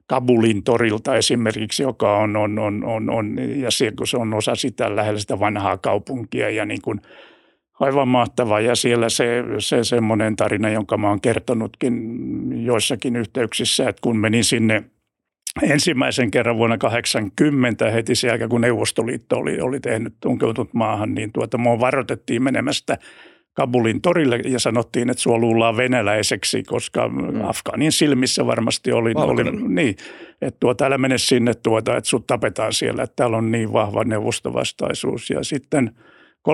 [0.07, 4.55] Kabulin torilta esimerkiksi, joka on, on, on, on, on ja se, kun se on osa
[4.55, 7.01] sitä lähellä sitä vanhaa kaupunkia ja niin kuin
[7.81, 8.59] aivan mahtava.
[8.59, 11.95] Ja siellä se, se semmoinen tarina, jonka mä oon kertonutkin
[12.65, 14.83] joissakin yhteyksissä, että kun menin sinne
[15.61, 21.31] ensimmäisen kerran vuonna 80 heti sen jälkeen, kun Neuvostoliitto oli, oli tehnyt tunkeutunut maahan, niin
[21.33, 22.97] tuota, mua varoitettiin menemästä
[23.53, 27.41] Kabulin torille ja sanottiin, että sua luullaan venäläiseksi, koska mm.
[27.43, 29.95] Afganin silmissä varmasti oli, oli niin,
[30.41, 34.03] että tuota, älä mene sinne tuota, että sut tapetaan siellä, että täällä on niin vahva
[34.03, 35.29] neuvostovastaisuus.
[35.29, 35.91] Ja sitten–
[36.49, 36.53] 3-40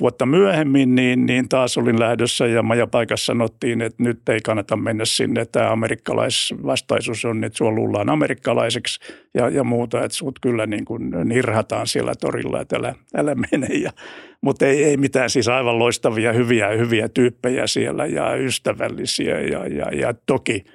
[0.00, 5.04] vuotta myöhemmin, niin, niin taas olin lähdössä ja majapaikassa sanottiin, että nyt ei kannata mennä
[5.04, 5.44] sinne.
[5.44, 9.00] Tämä amerikkalaisvastaisuus on, että sua luullaan amerikkalaiseksi
[9.34, 13.66] ja, ja muuta, että sut kyllä niin kuin nirhataan siellä torilla, että älä, älä mene.
[13.66, 13.90] Ja,
[14.40, 19.94] mutta ei, ei mitään siis aivan loistavia, hyviä, hyviä tyyppejä siellä ja ystävällisiä ja, ja,
[19.94, 20.64] ja toki–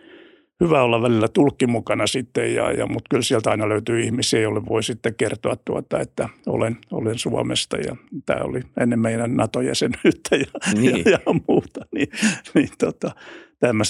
[0.64, 4.66] hyvä olla välillä tulkki mukana sitten, ja, ja, mutta kyllä sieltä aina löytyy ihmisiä, joille
[4.66, 10.46] voi sitten kertoa, tuota, että olen, olen Suomesta ja tämä oli ennen meidän NATO-jäsenyyttä ja,
[10.82, 11.04] niin.
[11.06, 11.86] ja, ja muuta.
[11.96, 12.08] Niin,
[12.54, 13.12] niin tota,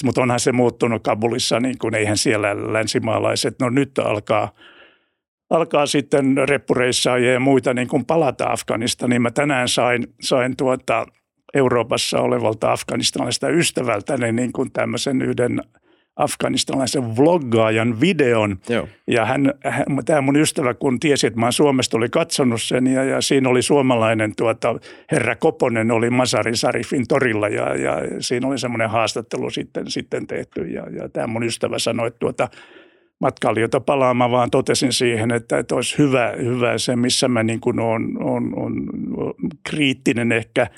[0.04, 4.52] Mutta onhan se muuttunut Kabulissa, niin kuin eihän siellä länsimaalaiset, no nyt alkaa–
[5.50, 11.06] alkaa sitten reppureissaajia ja muita niin kuin palata Afganista, niin mä tänään sain, sain tuota
[11.54, 15.62] Euroopassa olevalta afganistalaista ystävältä niin kuin tämmöisen yhden
[16.16, 18.58] afganistalaisen vloggaajan videon.
[18.68, 18.88] Joo.
[19.06, 23.04] Ja hän, hän, tämä mun ystävä, kun tiesi, että mä Suomesta, oli katsonut sen ja,
[23.04, 24.74] ja siinä oli suomalainen tuota,
[25.12, 30.60] herra Koponen, oli Masari Sarifin torilla ja, ja siinä oli semmoinen haastattelu sitten, sitten tehty.
[30.60, 32.48] Ja, ja tämä mun ystävä sanoi, että tuota,
[33.20, 37.80] matkailijoita palaamaan, vaan totesin siihen, että, että olisi hyvä, hyvä se, missä mä niin kuin
[37.80, 38.74] on, on, on
[39.64, 40.66] kriittinen ehkä–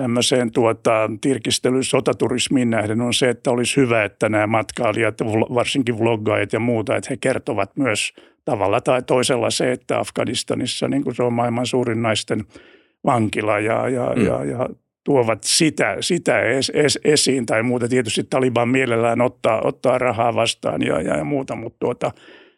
[0.00, 5.20] tämmöiseen tuota, tirkistelyyn sotaturismiin nähden on se, että olisi hyvä, että nämä matkailijat,
[5.54, 8.12] varsinkin vloggaajat ja muuta, että he kertovat myös
[8.44, 12.44] tavalla tai toisella se, että Afganistanissa niin kuin se on maailman suurin naisten
[13.04, 14.26] vankila ja, ja, mm.
[14.26, 14.68] ja, ja
[15.04, 17.88] tuovat sitä, sitä es, es, esiin tai muuta.
[17.88, 22.12] Tietysti Taliban mielellään ottaa, ottaa rahaa vastaan ja, ja, ja muuta, mutta tuota,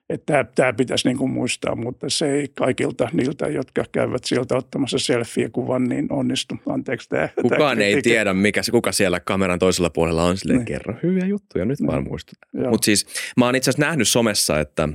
[0.09, 4.99] Että tämä pitäisi niin kuin muistaa, mutta se ei kaikilta niiltä, jotka käyvät sieltä ottamassa
[4.99, 6.55] selfie-kuvan, niin onnistu.
[6.69, 7.29] Anteeksi tämä.
[7.43, 10.37] Kukaan tämä ei tiedä, mikä, kuka siellä kameran toisella puolella on.
[10.37, 10.67] Silleen, niin.
[10.67, 11.87] kerro hyviä juttuja, nyt niin.
[11.87, 12.71] vaan muistutan.
[12.71, 14.89] Mutta siis mä oon itse asiassa nähnyt somessa, että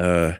[0.00, 0.32] öö,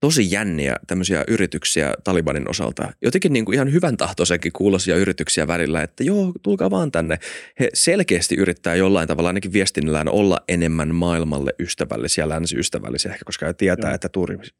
[0.00, 2.92] tosi jänniä tämmöisiä yrityksiä Talibanin osalta.
[3.02, 7.18] Jotenkin niin kuin ihan hyvän tahtoisenkin kuulosia yrityksiä välillä, että joo, tulkaa vaan tänne.
[7.60, 13.52] He selkeästi yrittää jollain tavalla ainakin viestinnällään olla enemmän maailmalle ystävällisiä, länsiystävällisiä, ehkä koska he
[13.52, 13.94] tietää, joo.
[13.94, 14.08] että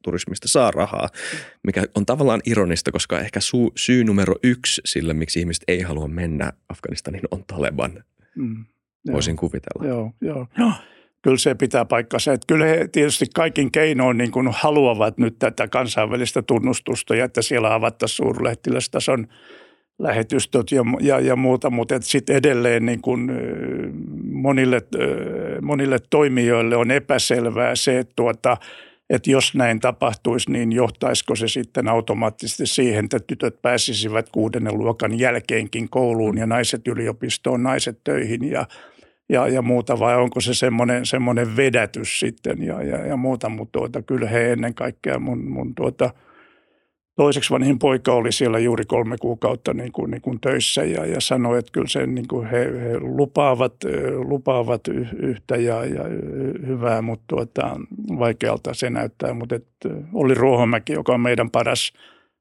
[0.04, 1.08] turismista saa rahaa,
[1.62, 6.08] mikä on tavallaan ironista, koska ehkä su- syy numero yksi sille, miksi ihmiset ei halua
[6.08, 8.04] mennä Afganistaniin, on Taleban.
[8.36, 8.64] Mm,
[9.12, 9.86] Voisin kuvitella.
[9.86, 10.46] Joo, joo.
[10.58, 10.72] joo
[11.22, 12.32] kyllä se pitää paikkansa.
[12.32, 17.42] Että kyllä he tietysti kaikin keinoin niin kuin haluavat nyt tätä kansainvälistä tunnustusta ja että
[17.42, 19.26] siellä avattaisiin suurlähettilästason
[19.98, 23.30] lähetystöt ja, ja, ja muuta, mutta sitten edelleen niin kuin
[24.32, 24.80] monille,
[25.62, 28.56] monille toimijoille on epäselvää se, että, tuota,
[29.10, 35.18] että jos näin tapahtuisi, niin johtaisiko se sitten automaattisesti siihen, että tytöt pääsisivät kuudennen luokan
[35.18, 38.66] jälkeenkin kouluun ja naiset yliopistoon, naiset töihin ja–
[39.30, 43.78] ja, ja muuta, vai onko se semmoinen, semmoinen vedätys sitten ja, ja, ja muuta, mutta
[43.78, 46.10] tuota, kyllä he ennen kaikkea mun, mun tuota,
[47.16, 51.20] toiseksi vanhin poika oli siellä juuri kolme kuukautta niin kuin, niin kuin töissä ja, ja
[51.20, 53.74] sanoi, että kyllä sen niin kuin he, he lupaavat,
[54.28, 54.80] lupaavat
[55.22, 56.04] yhtä ja, ja
[56.66, 57.76] hyvää, mutta tuota,
[58.18, 59.34] vaikealta se näyttää.
[59.34, 61.92] Mutta että oli Ruohomäki, joka on meidän paras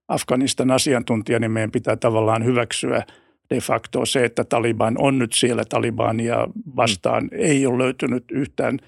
[0.08, 3.04] Afganistan asiantuntija, niin meidän pitää tavallaan hyväksyä–
[3.50, 7.30] de facto se, että Taliban on nyt siellä Talibania vastaan, mm.
[7.32, 8.80] ei ole löytynyt yhtään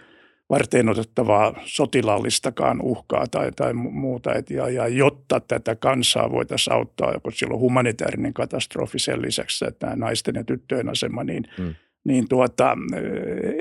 [0.51, 4.33] varten otettavaa sotilaallistakaan uhkaa tai, tai muuta.
[4.33, 9.65] Et ja, ja jotta tätä kansaa voitaisiin auttaa, kun siellä on humanitaarinen katastrofi sen lisäksi,
[9.67, 11.75] että tämä naisten ja tyttöjen asema, niin, mm.
[12.03, 12.77] niin tuota,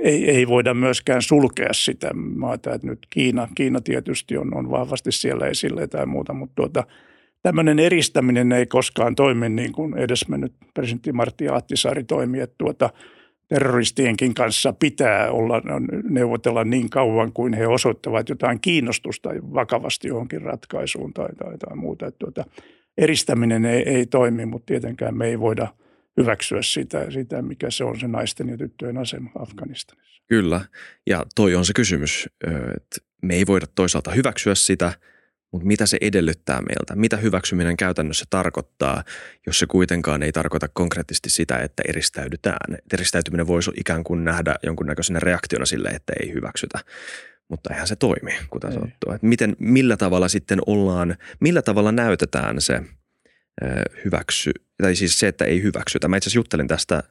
[0.02, 2.74] ei, ei voida myöskään sulkea sitä maata.
[2.74, 6.84] Että nyt Kiina, Kiina tietysti on, on vahvasti siellä esille tai muuta, mutta tuota,
[7.42, 12.90] tämmöinen eristäminen ei koskaan toimi niin kuin edesmennyt presidentti Martti Ahtisaari toimi, että tuota,
[13.48, 15.62] terroristienkin kanssa pitää olla,
[16.10, 22.06] neuvotella niin kauan kuin he osoittavat jotain kiinnostusta vakavasti johonkin ratkaisuun tai, tai, tai muuta.
[22.06, 22.44] Että tuota,
[22.98, 25.68] eristäminen ei, ei toimi, mutta tietenkään me ei voida
[26.16, 30.20] hyväksyä sitä, sitä, mikä se on se naisten ja tyttöjen asema Afganistanissa.
[30.26, 30.60] Kyllä,
[31.06, 32.28] ja toi on se kysymys,
[32.76, 34.92] että me ei voida toisaalta hyväksyä sitä–
[35.52, 36.96] mutta mitä se edellyttää meiltä?
[36.96, 39.04] Mitä hyväksyminen käytännössä tarkoittaa,
[39.46, 42.78] jos se kuitenkaan ei tarkoita konkreettisesti sitä, että eristäydytään?
[42.92, 46.78] Eristäytyminen voisi ikään kuin nähdä jonkunnäköisenä reaktiona sille, että ei hyväksytä.
[47.48, 49.06] Mutta eihän se toimi, kuten sanottu.
[49.22, 52.82] Miten, millä tavalla sitten ollaan, millä tavalla näytetään se
[54.04, 54.50] hyväksy,
[54.82, 56.08] tai siis se, että ei hyväksytä.
[56.08, 57.02] Mä itse asiassa juttelin tästä,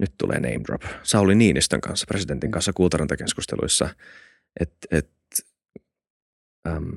[0.00, 3.88] nyt tulee name drop, Sauli Niinistön kanssa, presidentin kanssa kultarantakeskusteluissa,
[4.60, 5.10] että et,
[6.68, 6.90] ähm,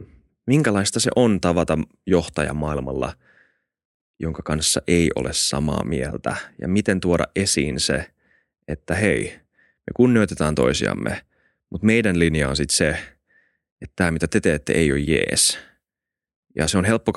[0.49, 3.13] Minkälaista se on tavata johtaja maailmalla,
[4.19, 6.35] jonka kanssa ei ole samaa mieltä?
[6.61, 8.11] Ja miten tuoda esiin se,
[8.67, 11.21] että hei, me kunnioitetaan toisiamme,
[11.69, 12.89] mutta meidän linja on sitten se,
[13.81, 15.59] että tämä mitä te teette ei ole jees.
[16.55, 17.13] Ja se on helppo,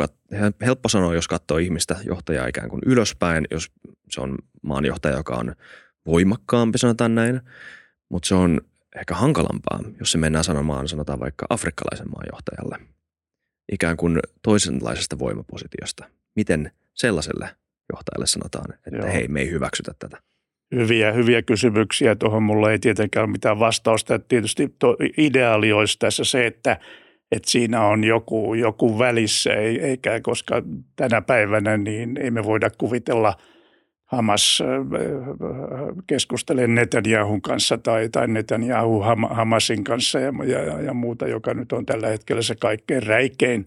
[0.64, 3.70] helppo sanoa, jos katsoo ihmistä johtajaa ikään kuin ylöspäin, jos
[4.10, 5.54] se on maanjohtaja, joka on
[6.06, 7.40] voimakkaampi, sanotaan näin.
[8.08, 8.60] Mutta se on
[8.96, 12.78] ehkä hankalampaa, jos se mennään sanomaan, sanotaan vaikka afrikkalaisen maanjohtajalle–
[13.72, 16.04] ikään kuin toisenlaisesta voimapositiosta.
[16.36, 17.48] Miten sellaiselle
[17.92, 19.12] johtajalle sanotaan, että Joo.
[19.12, 20.18] hei, me ei hyväksytä tätä?
[20.74, 22.14] Hyviä, hyviä kysymyksiä.
[22.14, 24.18] Tuohon mulla ei tietenkään ole mitään vastausta.
[24.18, 24.74] Tietysti
[25.16, 26.80] ideaali olisi tässä se, että,
[27.32, 30.62] että siinä on joku, joku välissä, eikä koska
[30.96, 33.36] tänä päivänä niin ei me voida kuvitella–
[34.12, 34.62] Hamas
[36.06, 41.86] keskustelee Netanyahun kanssa tai, tai Netanyahu Hamasin kanssa ja, ja, ja muuta, joka nyt on
[41.86, 43.66] tällä hetkellä se kaikkein räikein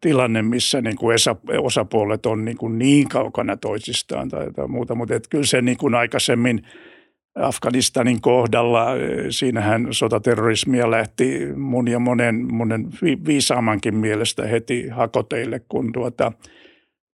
[0.00, 1.16] tilanne, missä niin kuin
[1.58, 4.94] osapuolet on niin, kuin niin kaukana toisistaan tai, tai muuta.
[4.94, 6.62] Mutta et kyllä se niin kuin aikaisemmin
[7.34, 8.86] Afganistanin kohdalla,
[9.30, 12.88] siinähän sotaterrorismia lähti mun ja monen, monen
[13.26, 16.32] viisaamankin mielestä heti hakoteille, kun tuota–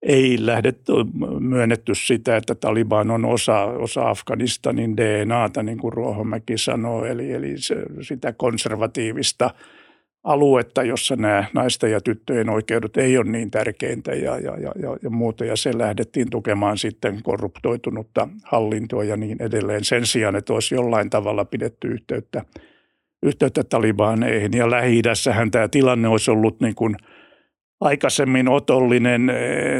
[0.06, 0.92] ei lähdetty
[1.40, 7.58] myönnetty sitä, että Taliban on osa, osa Afganistanin DNAta, niin kuin Ruohomäki sanoo, eli, eli
[7.58, 9.50] se, sitä konservatiivista
[10.24, 15.10] aluetta, jossa nämä naisten ja tyttöjen oikeudet ei ole niin tärkeintä ja, ja, ja, ja
[15.10, 15.44] muuta.
[15.44, 21.10] Ja se lähdettiin tukemaan sitten korruptoitunutta hallintoa ja niin edelleen sen sijaan, että olisi jollain
[21.10, 22.42] tavalla pidetty yhteyttä,
[23.22, 24.52] yhteyttä Talibaneihin.
[24.52, 26.96] Ja Lähi-idässähän tämä tilanne olisi ollut niin kuin–
[27.80, 29.32] aikaisemmin otollinen.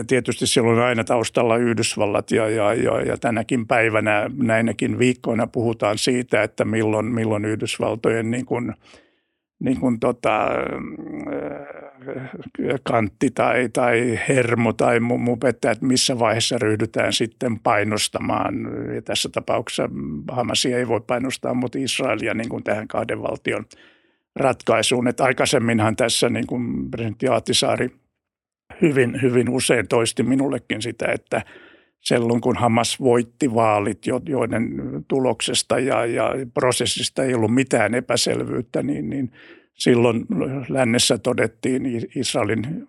[0.06, 6.42] Tietysti silloin aina taustalla Yhdysvallat ja, ja, ja, ja tänäkin päivänä, näinäkin viikkoina puhutaan siitä,
[6.42, 8.74] että milloin, milloin Yhdysvaltojen niin kuin,
[9.58, 10.48] niin kuin tota,
[12.82, 18.54] kantti tai, tai hermo tai muu pettää, että missä vaiheessa ryhdytään sitten painostamaan.
[18.94, 19.88] Ja tässä tapauksessa
[20.30, 23.64] Hamasia ei voi painostaa, mutta Israelia niin kuin tähän kahden valtion
[24.36, 25.08] ratkaisuun.
[25.08, 27.90] Että aikaisemminhan tässä niin kuin presidentti Aatisaari
[28.82, 31.42] hyvin, hyvin usein toisti minullekin sitä, että
[32.00, 34.74] silloin kun Hamas voitti vaalit, joiden
[35.08, 39.30] tuloksesta ja, ja prosessista ei ollut mitään epäselvyyttä, niin, niin–
[39.76, 40.26] silloin
[40.68, 41.82] lännessä todettiin,
[42.14, 42.84] Israelin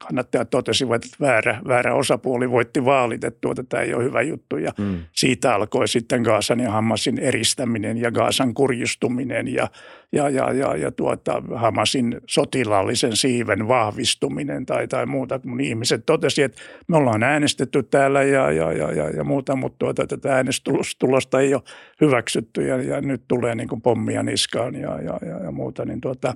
[0.00, 4.56] kannattajat totesivat, että väärä, väärä osapuoli voitti vaalit, että tuota, tämä ei ole hyvä juttu.
[4.56, 4.98] Ja mm.
[5.12, 9.68] siitä alkoi sitten Gaasan ja Hamasin eristäminen ja Gaasan kurjistuminen ja,
[10.12, 15.40] ja, ja, ja, ja tuota, Hamasin sotilaallisen siiven vahvistuminen tai, tai muuta.
[15.44, 19.78] Mun ihmiset totesivat, että me ollaan äänestetty täällä ja, ja, ja, ja, ja muuta, mutta
[19.78, 21.62] tuota, tätä äänestulosta ei ole
[22.00, 25.84] hyväksytty ja, ja nyt tulee niin kuin pommia niskaan ja, ja, ja, ja muuta.
[25.84, 26.34] Niin tuota,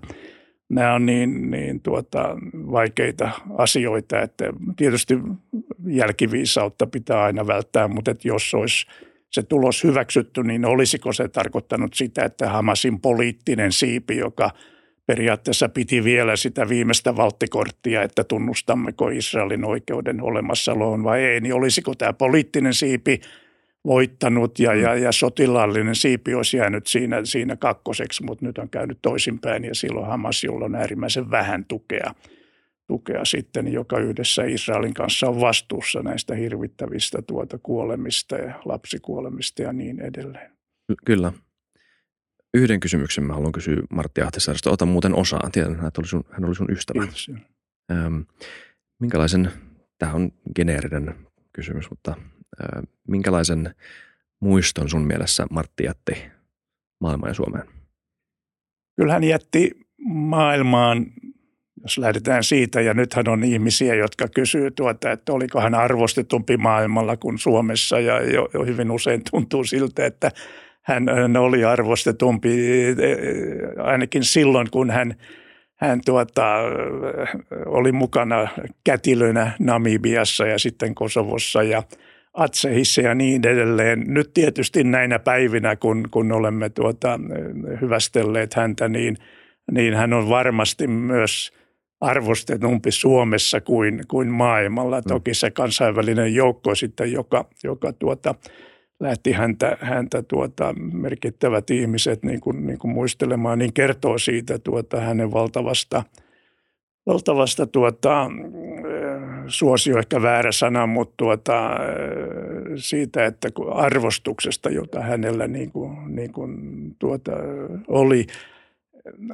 [0.70, 4.44] nämä on niin, niin tuota, vaikeita asioita, että
[4.76, 5.18] tietysti
[5.86, 8.86] jälkiviisautta pitää aina välttää, mutta että jos olisi
[9.32, 14.50] se tulos hyväksytty, niin olisiko se tarkoittanut sitä, että Hamasin poliittinen siipi, joka
[15.06, 21.94] periaatteessa piti vielä sitä viimeistä valttikorttia, että tunnustammeko Israelin oikeuden olemassaoloon vai ei, niin olisiko
[21.94, 23.20] tämä poliittinen siipi–
[23.86, 28.98] voittanut ja, ja, ja sotilaallinen siipi olisi jäänyt siinä, siinä kakkoseksi, mutta nyt on käynyt
[29.02, 32.14] toisinpäin ja silloin Hamas, jolla on äärimmäisen vähän tukea,
[32.88, 39.72] tukea sitten, joka yhdessä Israelin kanssa on vastuussa näistä hirvittävistä tuota kuolemista ja lapsikuolemista ja
[39.72, 40.52] niin edelleen.
[41.04, 41.32] Kyllä.
[42.54, 44.70] Yhden kysymyksen mä haluan kysyä Martti Ahtisaaresta.
[44.70, 45.50] Ota muuten osaa.
[45.52, 47.02] Tiedän, että oli sun, hän oli sun ystävä.
[47.02, 47.30] Kiitos.
[47.92, 48.20] Ähm,
[49.00, 49.50] minkälaisen,
[49.98, 51.14] tämä on geneerinen
[51.52, 52.14] kysymys, mutta
[53.08, 53.74] minkälaisen
[54.40, 56.12] muiston sun mielessä Martti jätti
[57.00, 57.68] maailmaan ja Suomeen?
[58.96, 59.70] Kyllähän jätti
[60.04, 61.06] maailmaan,
[61.82, 67.16] jos lähdetään siitä, ja nythän on ihmisiä, jotka kysyy tuota, että oliko hän arvostetumpi maailmalla
[67.16, 70.30] kuin Suomessa, ja jo, jo hyvin usein tuntuu siltä, että
[70.82, 72.50] hän, hän oli arvostetumpi
[72.86, 72.94] e,
[73.82, 75.14] ainakin silloin, kun hän
[75.82, 76.56] hän tuota,
[77.66, 78.48] oli mukana
[78.84, 81.82] kätilönä Namibiassa ja sitten Kosovossa ja
[82.34, 84.04] Atsehissa ja niin edelleen.
[84.06, 87.20] Nyt tietysti näinä päivinä, kun, kun olemme tuota,
[87.80, 89.16] hyvästelleet häntä, niin,
[89.70, 91.52] niin hän on varmasti myös
[92.02, 95.00] arvostetumpi Suomessa kuin, kuin maailmalla.
[95.00, 95.04] Mm.
[95.08, 98.34] Toki se kansainvälinen joukko sitten, joka, joka tuota,
[99.00, 105.00] lähti häntä, häntä tuota, merkittävät ihmiset niin kuin, niin kuin muistelemaan, niin kertoo siitä tuota,
[105.00, 106.02] hänen valtavasta,
[107.06, 108.30] valtavasta tuota,
[109.46, 111.70] suosio ehkä väärä sana, mutta tuota,
[112.76, 116.56] siitä, että arvostuksesta, jota hänellä niin kuin, niin kuin
[116.98, 117.32] tuota,
[117.88, 118.26] oli.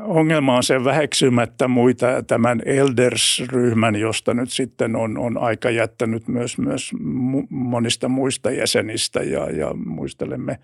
[0.01, 6.59] Ongelma on se väheksymättä muita tämän Elders-ryhmän, josta nyt sitten on, on aika jättänyt myös,
[6.59, 6.93] myös
[7.51, 10.59] monista muista jäsenistä ja, ja muistelemme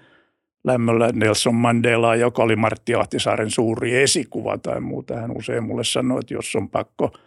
[0.65, 5.17] lämmöllä Nelson Mandelaa, joka oli Martti Ahtisaaren suuri esikuva tai muuta.
[5.17, 7.11] Hän usein mulle sanoi, että jos on pakko–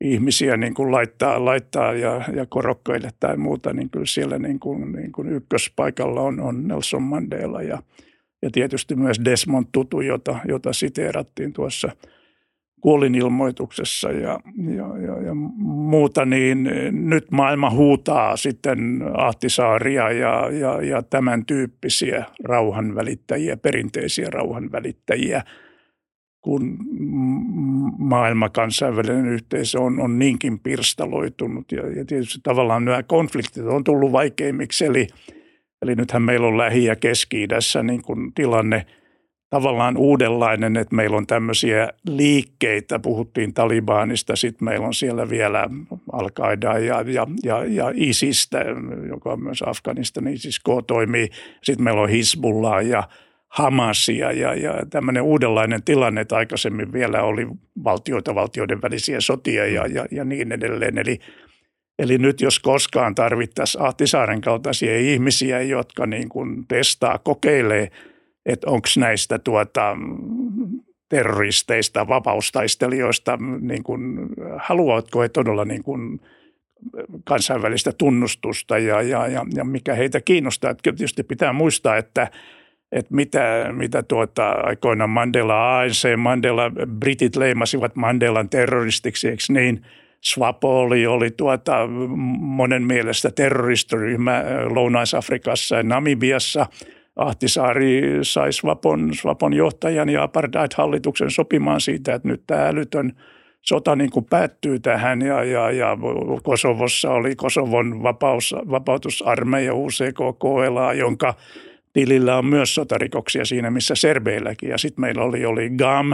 [0.00, 4.92] ihmisiä niin kuin laittaa, laittaa ja, ja korokkeille tai muuta, niin kyllä siellä niin kuin,
[4.92, 7.82] niin kuin ykköspaikalla on, on Nelson Mandela ja,
[8.46, 11.88] ja tietysti myös Desmond Tutu, jota, jota siteerattiin tuossa
[12.80, 14.40] kuolinilmoituksessa ja,
[14.76, 22.24] ja, ja, ja muuta, niin nyt maailma huutaa sitten Ahtisaaria ja, ja, ja tämän tyyppisiä
[22.44, 25.42] rauhanvälittäjiä, perinteisiä rauhanvälittäjiä–
[26.46, 26.78] kun
[27.98, 31.72] maailma, kansainvälinen yhteisö on, on niinkin pirstaloitunut.
[31.72, 34.84] Ja, ja tietysti tavallaan nämä konfliktit on tullut vaikeimmiksi.
[34.84, 35.06] Eli,
[35.82, 38.86] eli nythän meillä on Lähi- ja Keski-idässä niin kuin tilanne
[39.50, 42.98] tavallaan uudenlainen, että meillä on tämmöisiä liikkeitä.
[42.98, 45.70] Puhuttiin Talibanista, sitten meillä on siellä vielä
[46.12, 48.64] al ja, ja, ja, ja ISISistä,
[49.08, 51.28] joka on myös Afganistan, ISIS-K toimii.
[51.62, 53.02] Sitten meillä on Hisbullah ja–
[53.56, 57.46] Hamasia ja, ja tämmöinen uudenlainen tilanne, että aikaisemmin vielä oli
[57.84, 60.98] valtioita valtioiden välisiä sotia ja, ja, ja niin edelleen.
[60.98, 61.18] Eli,
[61.98, 67.90] eli nyt jos koskaan tarvittaisiin Ahtisaaren kaltaisia ihmisiä, jotka niin kuin testaa, kokeilee,
[68.46, 69.96] että onko näistä tuota,
[71.08, 74.18] terroristeista, vapaustaistelijoista, niin kuin,
[74.58, 76.20] haluatko he todella niin kuin
[77.24, 80.70] kansainvälistä tunnustusta ja, ja, ja, ja mikä heitä kiinnostaa.
[80.70, 82.28] Että tietysti pitää muistaa, että–
[82.92, 89.86] että mitä, mitä tuota, aikoinaan Mandela ANC, Mandela, britit leimasivat Mandelan terroristiksi, eikö niin?
[90.20, 91.86] Swapo oli, tuota,
[92.38, 96.66] monen mielestä terroristiryhmä Lounais-Afrikassa ja Namibiassa.
[97.16, 103.12] Ahtisaari sai Swapon, Swapon johtajan ja apartheid-hallituksen sopimaan siitä, että nyt tämä älytön
[103.62, 105.98] sota niin kuin päättyy tähän ja, ja, ja
[106.42, 111.34] Kosovossa oli Kosovon vapaus, vapautusarmeija UCKKLA, jonka
[111.92, 114.68] tilillä on myös sotarikoksia siinä, missä serbeilläkin.
[114.68, 116.12] Ja sitten meillä oli, oli GAM,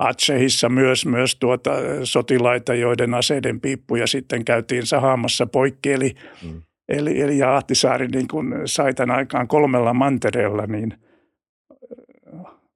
[0.00, 1.70] Atsehissa myös, myös tuota
[2.04, 5.92] sotilaita, joiden aseiden piippuja sitten käytiin sahaamassa poikki.
[5.92, 6.62] Eli, mm.
[6.88, 10.98] eli, eli ja Ahtisaari niin kun sai tämän aikaan kolmella mantereella, niin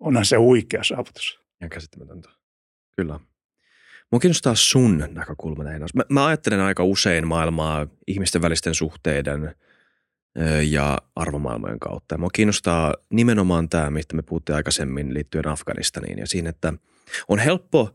[0.00, 1.40] onhan se huikea saavutus.
[1.60, 2.28] Ihan käsittämätöntä.
[2.96, 3.20] Kyllä.
[4.12, 9.54] Mua kiinnostaa sun näkökulma näihin mä, mä ajattelen aika usein maailmaa ihmisten välisten suhteiden
[10.68, 12.14] ja arvomaailmojen kautta.
[12.14, 16.72] Ja mua kiinnostaa nimenomaan tämä, mistä me puhuttiin aikaisemmin liittyen Afganistaniin ja siinä, että
[17.28, 17.94] on helppo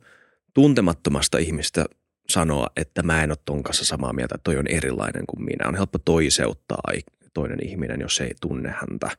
[0.54, 1.86] tuntemattomasta ihmistä
[2.30, 5.68] sanoa, että mä en ole ton kanssa samaa mieltä, toi on erilainen kuin minä.
[5.68, 6.82] On helppo toiseuttaa
[7.34, 9.10] toinen ihminen, jos ei tunne häntä.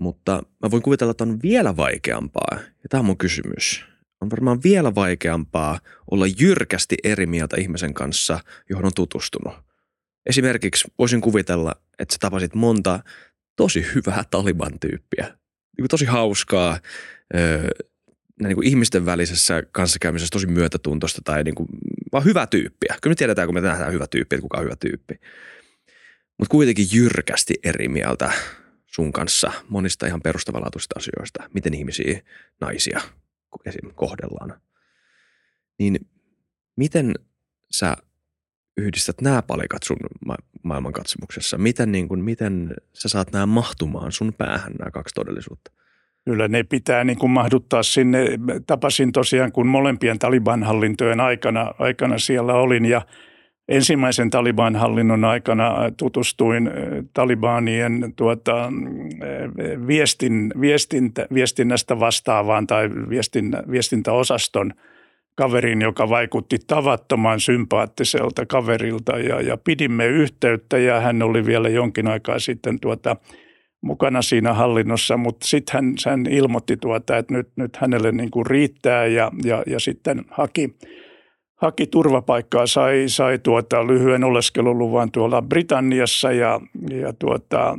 [0.00, 3.84] Mutta mä voin kuvitella, että on vielä vaikeampaa, ja tämä on mun kysymys,
[4.20, 5.78] on varmaan vielä vaikeampaa
[6.10, 8.40] olla jyrkästi eri mieltä ihmisen kanssa,
[8.70, 9.54] johon on tutustunut.
[10.26, 13.00] Esimerkiksi voisin kuvitella, että sä tapasit monta
[13.56, 15.26] tosi hyvää Taliban-tyyppiä.
[15.78, 16.78] Niin tosi hauskaa,
[18.48, 21.68] niin kuin ihmisten välisessä kanssakäymisessä tosi myötätuntoista tai niin kuin,
[22.12, 22.96] vaan hyvä tyyppiä.
[23.02, 25.14] Kyllä me tiedetään, kun me nähdään hyvä tyyppi, että kuka on hyvä tyyppi.
[26.38, 28.32] Mutta kuitenkin jyrkästi eri mieltä
[28.86, 31.50] sun kanssa monista ihan perustavanlaatuisista asioista.
[31.54, 32.22] Miten ihmisiä,
[32.60, 33.00] naisia
[33.66, 33.90] esim.
[33.94, 34.60] kohdellaan.
[35.78, 36.08] Niin
[36.76, 37.14] miten
[37.70, 37.96] sä
[38.76, 41.58] yhdistät nämä palikat sun ma- maailmankatsomuksessa?
[41.58, 45.70] Miten, niin kuin, miten sä saat nämä mahtumaan sun päähän, nämä kaksi todellisuutta?
[46.30, 48.26] Kyllä ne pitää niin kuin mahduttaa sinne.
[48.66, 53.02] Tapasin tosiaan, kun molempien Taliban-hallintojen aikana, aikana siellä olin ja
[53.68, 56.74] ensimmäisen Taliban-hallinnon aikana tutustuin äh,
[57.14, 58.70] Talibanien tuota, äh,
[59.86, 64.72] viestin, viestintä, viestinnästä vastaavaan tai viestin, viestintäosaston
[65.34, 72.06] kaveriin, joka vaikutti tavattoman sympaattiselta kaverilta ja, ja pidimme yhteyttä ja hän oli vielä jonkin
[72.06, 73.16] aikaa sitten tuota–
[73.80, 78.46] mukana siinä hallinnossa, mutta sitten hän, hän ilmoitti, tuota, että nyt, nyt hänelle niin kuin
[78.46, 80.76] riittää ja, ja, ja sitten haki,
[81.56, 86.60] haki turvapaikkaa, sai, sai tuota lyhyen oleskeluluvan tuolla Britanniassa ja,
[86.90, 87.78] ja tuota,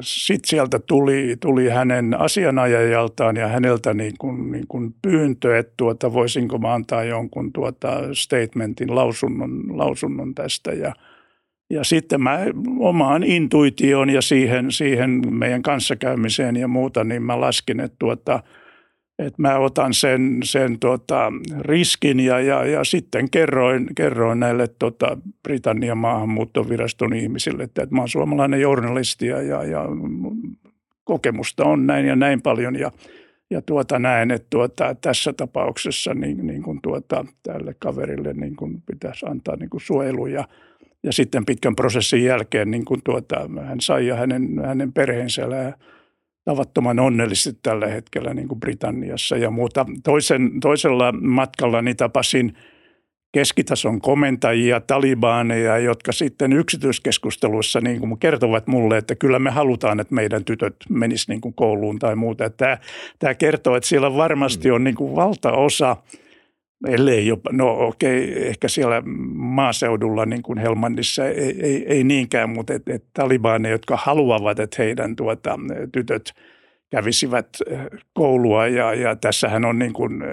[0.00, 6.12] sitten sieltä tuli, tuli hänen asianajajaltaan ja häneltä niin kuin, niin kuin pyyntö, että tuota,
[6.12, 10.92] voisinko mä antaa jonkun tuota statementin lausunnon, lausunnon tästä ja–
[11.70, 12.38] ja sitten mä
[12.78, 18.42] omaan intuitioon ja siihen, siihen meidän kanssakäymiseen ja muuta, niin mä laskin, että, tuota,
[19.18, 25.18] että mä otan sen, sen tuota, riskin ja, ja, ja sitten kerroin, kerroin näille tuota,
[25.42, 29.84] Britannian maahanmuuttoviraston ihmisille, että, että mä oon suomalainen journalisti ja, ja, ja
[31.04, 32.90] kokemusta on näin ja näin paljon ja,
[33.50, 38.82] ja tuota näen, että tuota, tässä tapauksessa niin, niin kuin tuota, tälle kaverille niin kuin
[38.86, 40.44] pitäisi antaa niin kuin suojelu ja–
[41.04, 45.72] ja sitten pitkän prosessin jälkeen niin kuin tuota, hän sai ja hänen, hänen perheensä elää
[46.44, 49.86] tavattoman onnellisesti tällä hetkellä niin kuin Britanniassa ja muuta.
[50.04, 52.54] Toisen, toisella matkalla niin tapasin
[53.32, 60.14] keskitason komentajia, talibaaneja, jotka sitten yksityiskeskusteluissa niin kuin kertovat mulle, että kyllä me halutaan, että
[60.14, 62.50] meidän tytöt menisivät niin kuin kouluun tai muuta.
[62.50, 62.78] Tämä,
[63.18, 65.96] tämä kertoo, että siellä varmasti on niin kuin valtaosa–
[66.86, 69.02] ellei jopa, no okei, ehkä siellä
[69.34, 74.82] maaseudulla niin kuin Helmandissa ei, ei, ei niinkään, mutta et, et talibaneja, jotka haluavat, että
[74.82, 75.58] heidän tuota,
[75.92, 76.34] tytöt
[76.90, 77.78] kävisivät eh,
[78.12, 80.28] koulua ja, ja tässähän on niin kuin, äh,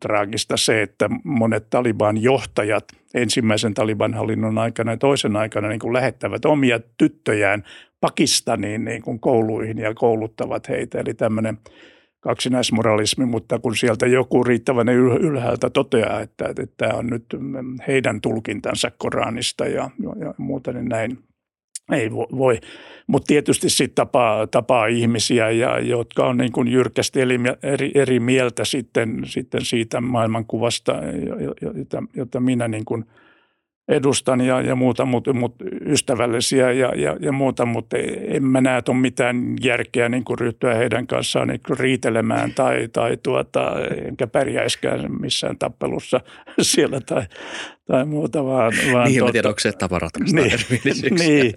[0.00, 5.92] traagista se, että monet Taliban johtajat ensimmäisen Taliban hallinnon aikana ja toisen aikana niin kuin
[5.92, 7.64] lähettävät omia tyttöjään
[8.00, 11.00] Pakistaniin niin kuin kouluihin ja kouluttavat heitä.
[11.00, 11.58] Eli tämmöinen
[12.20, 14.88] kaksinaismoralismi, mutta kun sieltä joku riittävän
[15.20, 17.24] ylhäältä toteaa, että, että tämä on nyt
[17.88, 19.90] heidän tulkintansa Koranista ja,
[20.20, 21.18] ja muuta, niin näin
[21.92, 22.60] ei voi.
[23.06, 28.20] Mutta tietysti sitten tapaa, tapaa ihmisiä, ja, jotka on niin kuin jyrkästi eri, eri, eri
[28.20, 30.92] mieltä sitten, sitten siitä maailmankuvasta,
[31.76, 33.04] jota, jota minä niin kuin–
[33.88, 35.54] edustan ja, ja muuta, mutta mut
[35.86, 37.96] ystävällisiä ja, ja, ja muuta, mutta
[38.28, 42.52] en mä näe, että on mitään järkeä niin kuin ryhtyä heidän kanssaan niin kuin riitelemään
[42.54, 43.72] tai, tai tuota,
[44.04, 46.20] enkä pärjäiskään missään tappelussa
[46.60, 47.22] siellä tai,
[47.86, 48.44] tai muuta.
[48.44, 51.54] Vaan, vaan niin, tuota, tiedä, onko se tapa ratkaista niin, niin,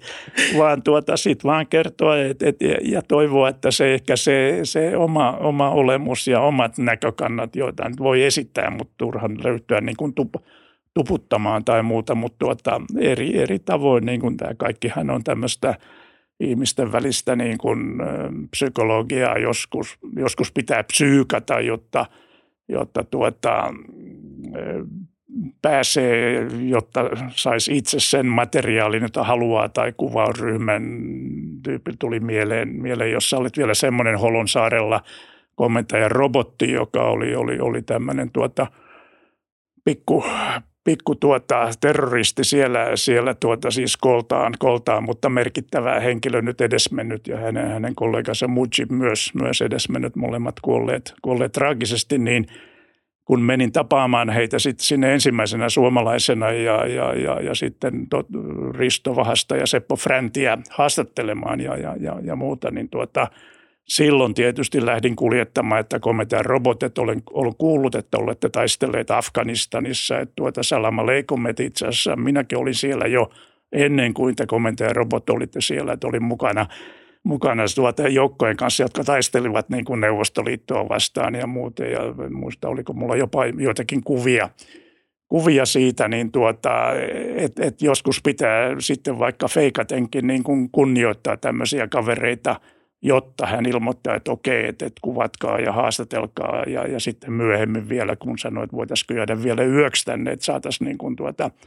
[0.58, 5.32] vaan tuota, sitten vaan kertoa et, et, ja toivoa, että se ehkä se, se oma,
[5.32, 10.40] oma olemus ja omat näkökannat, joita nyt voi esittää, mutta turhan löytyä niin kuin tupa,
[10.94, 15.74] tuputtamaan tai muuta, mutta tuota, eri, eri tavoin niin kuin tämä kaikkihan on tämmöistä
[16.40, 17.78] ihmisten välistä niin kuin,
[18.50, 19.38] psykologiaa.
[19.38, 22.06] Joskus, joskus pitää psyykata, jotta,
[22.68, 23.74] jotta tuota,
[25.62, 27.00] pääsee, jotta
[27.34, 30.82] saisi itse sen materiaalin, jota haluaa tai kuvausryhmän
[31.62, 35.00] tyyppi tuli mieleen, mieleen jossa olit vielä semmoinen Holonsaarella
[35.54, 38.66] komentajan robotti, joka oli, oli, oli tämmöinen tuota,
[39.84, 40.24] pikku,
[40.84, 47.36] pikku tuota, terroristi siellä, siellä tuota, siis koltaan, koltaan, mutta merkittävä henkilö nyt edesmennyt ja
[47.36, 52.46] hänen, hänen kollegansa Mujib myös, myös edesmennyt, molemmat kuolleet, kuolleet traagisesti, niin–
[53.30, 58.06] kun menin tapaamaan heitä sitten sinne ensimmäisenä suomalaisena ja, ja, ja, ja sitten
[58.78, 63.26] Risto Vahasta ja Seppo Fräntiä haastattelemaan ja, ja, ja, ja muuta, niin tuota,
[63.88, 70.32] silloin tietysti lähdin kuljettamaan, että komitean robotit, olen, olen kuullut, että olette taistelleet Afganistanissa, että
[70.36, 73.30] tuota Salama Leikum, että itse asiassa minäkin olin siellä jo
[73.72, 76.66] ennen kuin te komentajan robot olitte siellä, että olin mukana–
[77.24, 81.92] mukana tuota joukkojen kanssa, jotka taistelivat niin kuin Neuvostoliittoa vastaan ja muuten.
[81.92, 82.00] Ja
[82.30, 84.50] muista, oliko mulla jopa joitakin kuvia,
[85.28, 86.70] kuvia siitä, niin tuota,
[87.36, 92.60] että et joskus pitää sitten vaikka feikatenkin niin kuin kunnioittaa tämmöisiä kavereita,
[93.02, 98.16] jotta hän ilmoittaa, että okei, että, että kuvatkaa ja haastatelkaa ja, ja sitten myöhemmin vielä,
[98.16, 101.50] kun sanoi, että voitaisiin jäädä vielä yöksi tänne, että saataisiin niin kuin tuota–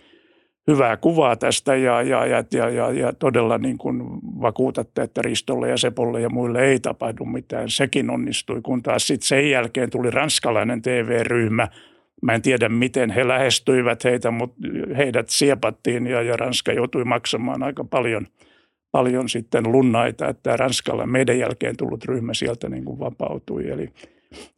[0.67, 5.69] hyvää kuvaa tästä ja, ja, ja, ja, ja, ja todella niin kuin vakuutatte, että Ristolle
[5.69, 7.69] ja Sepolle ja muille ei tapahdu mitään.
[7.69, 11.67] Sekin onnistui, kun taas sitten sen jälkeen tuli ranskalainen TV-ryhmä.
[12.21, 14.55] Mä en tiedä, miten he lähestyivät heitä, mutta
[14.97, 18.27] heidät siepattiin ja, ja Ranska joutui maksamaan aika paljon,
[18.93, 23.69] paljon sitten lunnaita, että Ranskalla meidän jälkeen tullut ryhmä sieltä niin kuin vapautui.
[23.69, 23.89] Eli–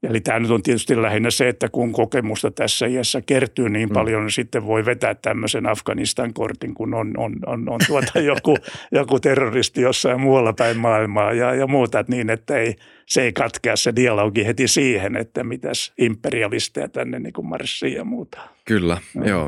[0.04, 3.94] Eli tämä nyt on tietysti lähinnä se, että kun kokemusta tässä iässä kertyy niin mm.
[3.94, 8.58] paljon, niin sitten voi vetää tämmöisen Afganistan-kortin, kun on, on, on, on tuota joku,
[8.92, 12.76] joku terroristi jossain muualla päin maailmaa ja, ja muuta, että niin, että ei,
[13.08, 18.04] se ei katkea se dialogi heti siihen, että mitäs imperialisteja tänne niin kuin marssii ja
[18.04, 18.40] muuta.
[18.66, 19.26] Kyllä, no.
[19.26, 19.46] joo.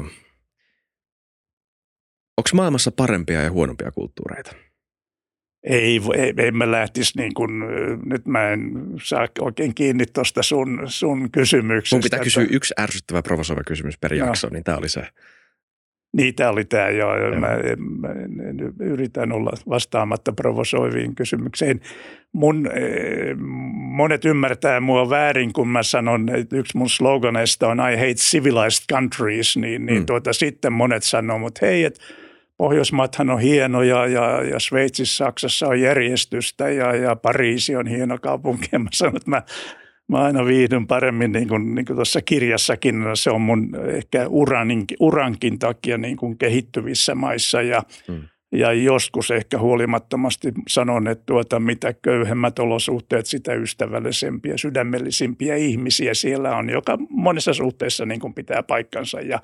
[2.37, 4.66] Onko maailmassa parempia ja huonompia kulttuureita?
[5.69, 7.51] Ei, ei, ei mä lähtisi niin kuin,
[8.05, 8.71] nyt mä en
[9.03, 11.95] saa oikein kiinni tuosta sun, sun kysymyksestä.
[11.95, 14.53] Mun pitää kysyä yksi ärsyttävä provosoiva kysymys per jakso, no.
[14.53, 15.07] niin tämä oli se.
[16.17, 17.17] Niin, tämä oli tämä, joo.
[17.17, 17.39] joo.
[17.39, 17.47] Mä,
[17.99, 18.07] mä,
[18.79, 21.81] yritän olla vastaamatta provosoiviin kysymyksiin.
[22.33, 22.69] Mun,
[23.73, 28.85] monet ymmärtää mua väärin, kun mä sanon, että yksi mun sloganeista on I hate civilized
[28.91, 30.05] countries, niin, niin mm.
[30.05, 31.99] tuota, sitten monet sanoo, mutta hei, että
[32.57, 38.69] Pohjoismaathan on hienoja ja, ja Sveitsissä, Saksassa on järjestystä ja, ja Pariisi on hieno kaupunki.
[38.79, 39.41] Mä sanon, että mä,
[40.07, 43.03] mä aina viihdyn paremmin niin kuin, niin kuin tuossa kirjassakin.
[43.13, 48.21] Se on mun ehkä uranin, urankin takia niin kuin kehittyvissä maissa ja, hmm.
[48.51, 56.55] ja joskus ehkä huolimattomasti sanon, että tuota, mitä köyhemmät olosuhteet, sitä ystävällisempiä, sydämellisimpiä ihmisiä siellä
[56.55, 59.39] on, joka monessa suhteessa niin kuin pitää paikkansa ja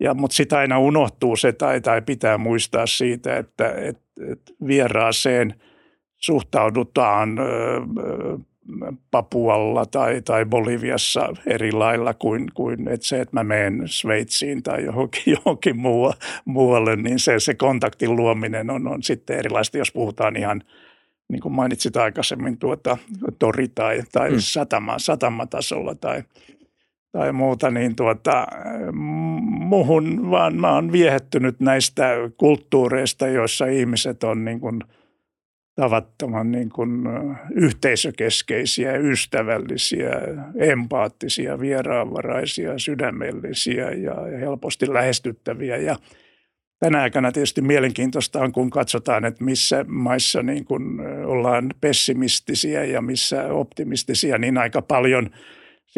[0.00, 3.98] ja, mutta sitä aina unohtuu se tai, tai pitää muistaa siitä, että et,
[4.30, 5.54] et vieraaseen
[6.16, 7.44] suhtaudutaan ö,
[9.10, 14.84] Papualla tai, tai Boliviassa eri lailla kuin, kuin että se, että mä menen Sveitsiin tai
[14.84, 15.76] johonkin, johonkin
[16.44, 20.62] muualle, niin se, se kontaktin luominen on, on sitten erilaista, jos puhutaan ihan
[21.28, 22.96] niin kuin mainitsit aikaisemmin, tuota,
[23.44, 24.36] tori- tai, tai mm.
[24.38, 26.22] satama, satamatasolla tai–
[27.18, 28.46] tai muuta, niin tuota,
[29.42, 34.80] muhun vaan mä oon viehättynyt näistä kulttuureista, joissa ihmiset on niin kuin
[35.74, 36.90] tavattoman niin kuin
[37.50, 40.10] yhteisökeskeisiä, ystävällisiä,
[40.56, 45.76] empaattisia, vieraanvaraisia, sydämellisiä ja helposti lähestyttäviä.
[45.76, 45.96] Ja
[46.78, 53.02] tänä aikana tietysti mielenkiintoista on, kun katsotaan, että missä maissa niin kuin ollaan pessimistisiä ja
[53.02, 55.30] missä optimistisia, niin aika paljon–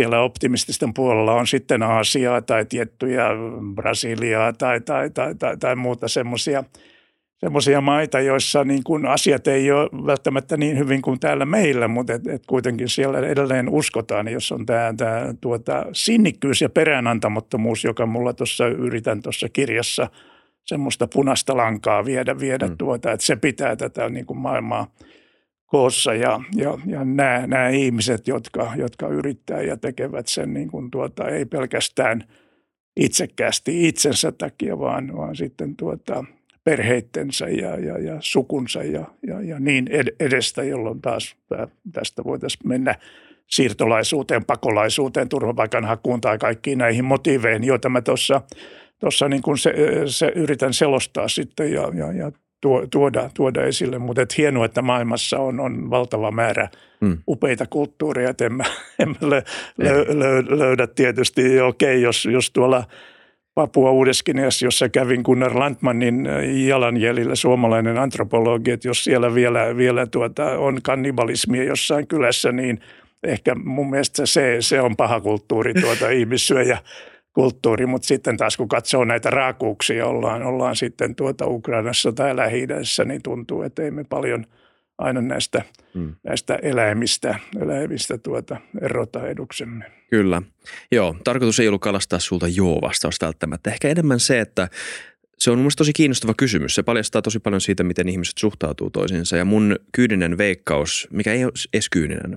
[0.00, 3.28] siellä optimististen puolella on sitten Aasiaa tai tiettyjä
[3.74, 6.64] Brasiliaa tai, tai, tai, tai, tai muuta semmoisia
[7.40, 12.12] semmoisia maita, joissa niin kuin asiat ei ole välttämättä niin hyvin kuin täällä meillä, mutta
[12.12, 18.06] et, et kuitenkin siellä edelleen uskotaan, jos on tämä, tämä tuota, sinnikkyys ja peräänantamattomuus, joka
[18.06, 20.10] mulla tuossa yritän tuossa kirjassa
[20.66, 22.76] semmoista punaista lankaa viedä, viedä mm.
[22.76, 24.86] tuota, että se pitää tätä niin kuin maailmaa–
[25.70, 30.90] koossa ja, ja, ja nämä, nämä ihmiset, jotka, jotka yrittää ja tekevät sen niin kuin
[30.90, 32.24] tuota, ei pelkästään
[32.96, 36.24] itsekkäästi itsensä takia, vaan, vaan sitten tuota,
[36.64, 39.86] perheittensä ja, ja, ja sukunsa ja, ja, ja niin
[40.20, 41.36] edestä, jolloin taas
[41.92, 42.94] tästä voitaisiin mennä
[43.46, 48.40] siirtolaisuuteen, pakolaisuuteen, turvapaikanhakuun tai kaikkiin näihin motiiveihin, joita mä tuossa
[48.98, 49.74] tuossa niin kuin se,
[50.06, 52.32] se, yritän selostaa sitten ja, ja, ja
[52.90, 53.98] tuoda, tuoda esille.
[53.98, 56.68] Mutta et hienoa, että maailmassa on, on valtava määrä
[57.00, 57.18] hmm.
[57.28, 58.34] upeita kulttuureja.
[58.40, 58.64] En mä,
[58.98, 59.42] en mä lö,
[59.78, 62.84] lö, lö, löydä tietysti, okei, okay, jos, jos tuolla
[63.54, 66.28] Papua Uudeskiniassa, jossa kävin Gunnar Landmanin
[66.66, 72.80] jalanjäljellä suomalainen antropologi, että jos siellä vielä, vielä tuota, on kannibalismia jossain kylässä, niin
[73.22, 76.78] ehkä mun mielestä se, se on paha kulttuuri, tuota ihmissyöjä
[77.32, 82.66] kulttuuri, mutta sitten taas kun katsoo näitä raakuuksia, ollaan, ollaan sitten tuota Ukrainassa tai lähi
[83.04, 84.46] niin tuntuu, että ei me paljon
[84.98, 85.62] aina näistä,
[85.94, 86.14] hmm.
[86.22, 89.84] näistä eläimistä, eläimistä tuota, erota eduksemme.
[90.10, 90.42] Kyllä.
[90.92, 93.70] Joo, tarkoitus ei ollut kalastaa sulta joo-vastausta välttämättä.
[93.70, 94.68] Ehkä enemmän se, että
[95.38, 96.74] se on mielestäni tosi kiinnostava kysymys.
[96.74, 99.36] Se paljastaa tosi paljon siitä, miten ihmiset suhtautuu toisiinsa.
[99.36, 102.36] Ja mun kyyninen veikkaus, mikä ei ole edes kyyninen,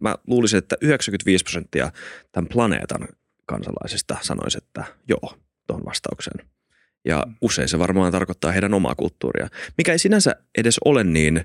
[0.00, 1.90] mä luulisin, että 95 prosenttia
[2.32, 3.08] tämän planeetan
[3.50, 5.34] kansalaisista sanoisi, että joo,
[5.66, 6.46] tuohon vastaukseen.
[7.04, 7.34] Ja mm.
[7.40, 9.48] usein se varmaan tarkoittaa heidän omaa kulttuuria,
[9.78, 11.44] mikä ei sinänsä edes ole niin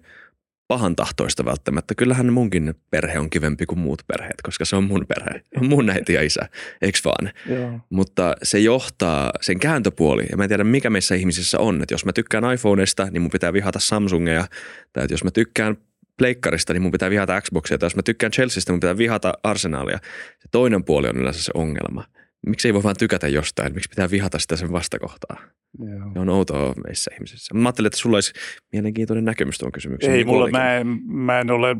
[0.67, 1.95] pahan tahtoista välttämättä.
[1.95, 6.13] Kyllähän munkin perhe on kivempi kuin muut perheet, koska se on mun perhe, mun äiti
[6.13, 6.49] ja isä,
[6.81, 7.31] eikö vaan?
[7.49, 7.79] Joo.
[7.89, 12.05] Mutta se johtaa, sen kääntöpuoli, ja mä en tiedä mikä meissä ihmisissä on, että jos
[12.05, 14.47] mä tykkään iPhoneista, niin mun pitää vihata Samsungeja,
[14.93, 15.77] tai että jos mä tykkään
[16.17, 19.97] pleikkarista, niin mun pitää vihata Xboxia, tai jos mä tykkään Chelseastä, mun pitää vihata Arsenalia.
[20.39, 22.03] Se toinen puoli on yleensä se ongelma.
[22.47, 23.73] Miksi ei voi vaan tykätä jostain?
[23.73, 25.37] Miksi pitää vihata sitä sen vastakohtaa?
[25.79, 26.11] Joo.
[26.13, 27.53] Se on outoa meissä ihmisissä.
[27.53, 28.33] Mä ajattelin, että sulla olisi
[28.71, 30.13] mielenkiintoinen näkemys tuon kysymykseen.
[30.13, 31.75] Ei, mulla, mä, en, mä en ole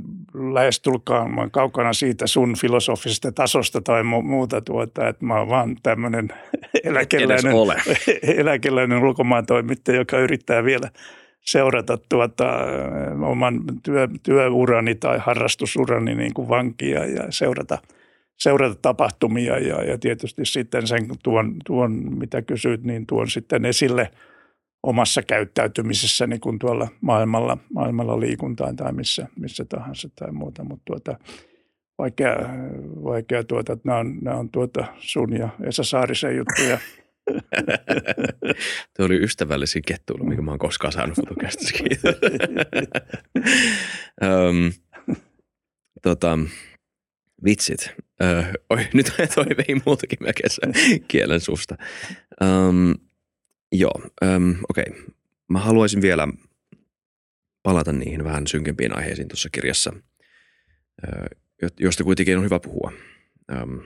[0.53, 6.29] lähestulkaan kaukana siitä sun filosofisesta tasosta tai mu- muuta tuota, että mä oon vaan tämmöinen
[6.83, 7.53] eläkeläinen,
[8.41, 10.89] eläkeläinen ulkomaan toimittaja, joka yrittää vielä–
[11.45, 12.57] seurata tuota,
[13.25, 17.77] oman työ, työurani tai harrastusurani niin kuin vankia ja seurata,
[18.37, 24.11] seurata tapahtumia ja, ja tietysti sitten sen tuon, tuon, mitä kysyt, niin tuon sitten esille
[24.83, 30.83] omassa käyttäytymisessä niin kuin tuolla maailmalla, maailmalla liikuntaan tai missä, missä tahansa tai muuta, mutta
[30.85, 31.17] tuota,
[31.97, 32.35] vaikea,
[33.03, 36.77] vaikea tuota, että nämä on, nämä on tuota sun ja Esa Saarisen juttuja–
[38.97, 41.83] Tuo oli ystävällisin kettuilu, mikä mä oon koskaan saanut fotokästissä.
[44.23, 44.71] um,
[46.01, 46.39] tota,
[47.45, 47.91] vitsit.
[48.23, 49.05] Öö, oi, nyt
[49.35, 51.75] toi vei muutakin melkein kielen suusta.
[52.41, 52.95] Um,
[53.71, 54.01] joo,
[54.35, 54.85] um, okei.
[54.89, 55.03] Okay.
[55.49, 56.27] Mä haluaisin vielä
[57.63, 59.93] palata niihin vähän synkempiin aiheisiin tuossa kirjassa,
[61.79, 62.91] josta kuitenkin on hyvä puhua.
[63.61, 63.81] Um,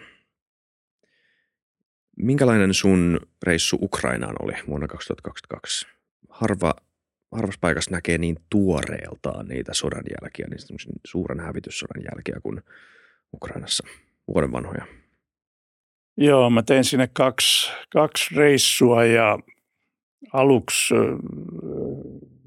[2.19, 5.87] Minkälainen sun reissu Ukrainaan oli vuonna 2022?
[6.29, 6.73] Harva,
[7.31, 12.61] harvassa paikassa näkee niin tuoreeltaan niitä sodan jälkiä, niin suuren hävityssodan jälkiä kuin
[13.33, 13.87] Ukrainassa,
[14.27, 14.85] vuoden vanhoja.
[16.17, 19.39] Joo, mä tein sinne kaksi, kaksi reissua ja
[20.33, 20.93] aluksi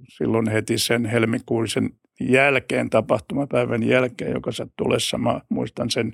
[0.09, 5.19] silloin heti sen helmikuisen jälkeen, tapahtumapäivän jälkeen, joka sattui tulessa.
[5.19, 6.13] Mä muistan sen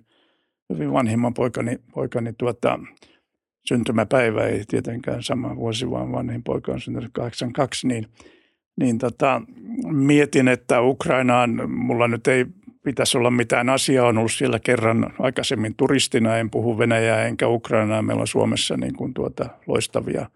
[0.72, 2.78] hyvin vanhimman poikani, poikani tuota,
[3.68, 8.06] syntymäpäivä ei tietenkään sama vuosi, vaan vanhin poika on syntynyt 82, niin,
[8.80, 9.42] niin tota,
[9.90, 12.46] mietin, että Ukrainaan mulla nyt ei
[12.84, 14.06] pitäisi olla mitään asiaa.
[14.06, 18.02] on ollut siellä kerran aikaisemmin turistina, en puhu Venäjää enkä Ukrainaa.
[18.02, 20.26] Meillä on Suomessa niin kuin tuota loistavia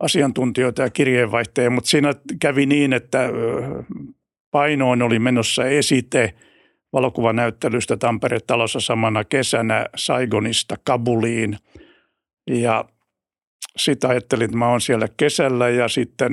[0.00, 3.28] asiantuntijoita ja kirjeenvaihtajia, mutta siinä kävi niin, että
[4.50, 6.34] painoon oli menossa esite
[6.92, 11.56] valokuvanäyttelystä Tampere-talossa samana kesänä Saigonista Kabuliin–
[12.48, 12.84] ja
[13.76, 16.32] sitten ajattelin, että mä oon siellä kesällä ja sitten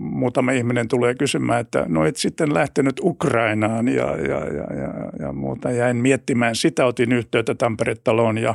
[0.00, 5.32] muutama ihminen tulee kysymään, että no et sitten lähtenyt Ukrainaan ja, ja, ja, ja, ja
[5.32, 5.70] muuta.
[5.70, 8.54] Jäin miettimään sitä, otin yhteyttä Tampere-taloon ja,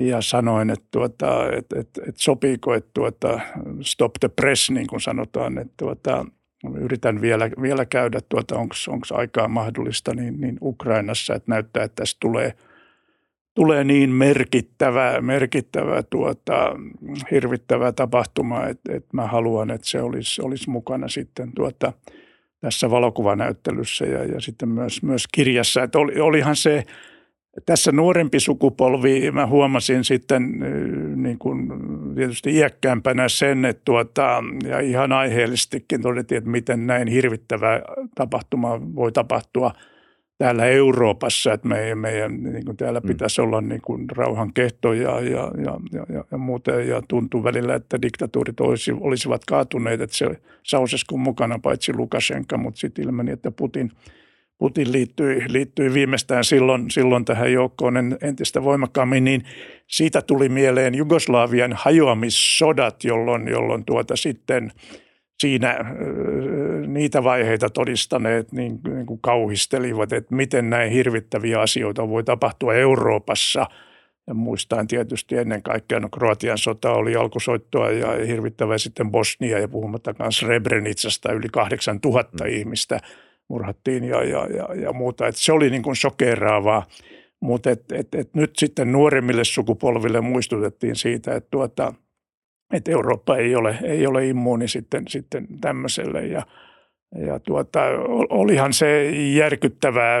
[0.00, 3.40] ja sanoin, että, tuota, että, että, että sopiiko, että tuota,
[3.80, 6.26] stop the press, niin kuin sanotaan, että tuota,
[6.80, 12.16] yritän vielä, vielä käydä, tuota, onko aikaa mahdollista niin, niin Ukrainassa, että näyttää, että tässä
[12.20, 12.52] tulee–
[13.58, 16.76] tulee niin merkittävä, merkittävä tuota,
[17.30, 21.92] hirvittävä tapahtuma, että, että mä haluan, että se olisi, olisi mukana sitten tuota,
[22.60, 25.82] tässä valokuvanäyttelyssä ja, ja sitten myös, myös kirjassa.
[25.82, 26.84] Että oli, olihan se
[27.66, 30.42] tässä nuorempi sukupolvi, mä huomasin sitten
[31.16, 31.68] niin kuin
[32.14, 37.82] tietysti iäkkäämpänä sen, että tuota, ja ihan aiheellisestikin todettiin, että miten näin hirvittävä
[38.14, 39.72] tapahtuma voi tapahtua–
[40.38, 43.08] täällä Euroopassa, että meidän, meidän niin kuin täällä mm.
[43.08, 46.70] pitäisi olla niin kuin rauhan kehto ja, ja, ja, ja, ja muuta.
[46.70, 50.26] Ja tuntuu välillä, että diktatuurit olisi, olisivat kaatuneet, että se
[50.62, 53.92] Sauseskun mukana paitsi Lukashenka, mutta sitten ilmeni, että Putin,
[54.58, 59.42] Putin liittyi, liittyi viimeistään silloin, silloin tähän joukkoon entistä voimakkaammin, niin
[59.86, 64.72] siitä tuli mieleen Jugoslavian hajoamissodat, jolloin, jolloin tuota sitten
[65.40, 65.76] siinä
[66.86, 73.66] niitä vaiheita todistaneet niin, niin kuin kauhistelivat, että miten näin hirvittäviä asioita voi tapahtua Euroopassa–
[74.28, 79.68] ja muistan tietysti ennen kaikkea, no Kroatian sota oli alkusoittoa ja hirvittävä sitten Bosnia ja
[79.68, 82.50] puhumattakaan Srebrenicasta yli 8000 mm.
[82.50, 83.00] ihmistä
[83.48, 85.26] murhattiin ja, ja, ja, ja muuta.
[85.26, 86.86] Et se oli niin kuin shokeraavaa,
[87.40, 91.94] mutta et, et, et nyt sitten nuoremmille sukupolville muistutettiin siitä, että, tuota,
[92.72, 96.42] että Eurooppa ei ole, ei ole immuuni sitten, sitten tämmöiselle ja–
[97.16, 97.80] ja tuota,
[98.28, 100.20] olihan se järkyttävää.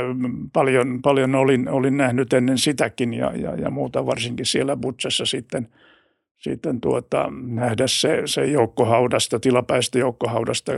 [0.52, 5.68] Paljon, paljon olin, olin nähnyt ennen sitäkin ja, ja, ja muuta, varsinkin siellä Butsassa sitten,
[6.38, 10.72] sitten tuota, nähdä se, se joukkohaudasta, tilapäistä joukkohaudasta,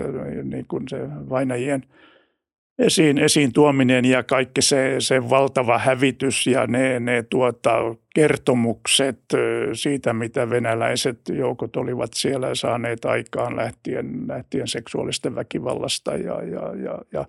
[0.44, 0.98] niin kuin se
[1.28, 1.82] vainajien–
[2.80, 7.70] esiin, esiin tuominen ja kaikki se, se valtava hävitys ja ne, ne tuota,
[8.14, 9.20] kertomukset
[9.72, 16.98] siitä, mitä venäläiset joukot olivat siellä saaneet aikaan lähtien, lähtien seksuaalisten väkivallasta ja, ja, ja,
[17.12, 17.24] ja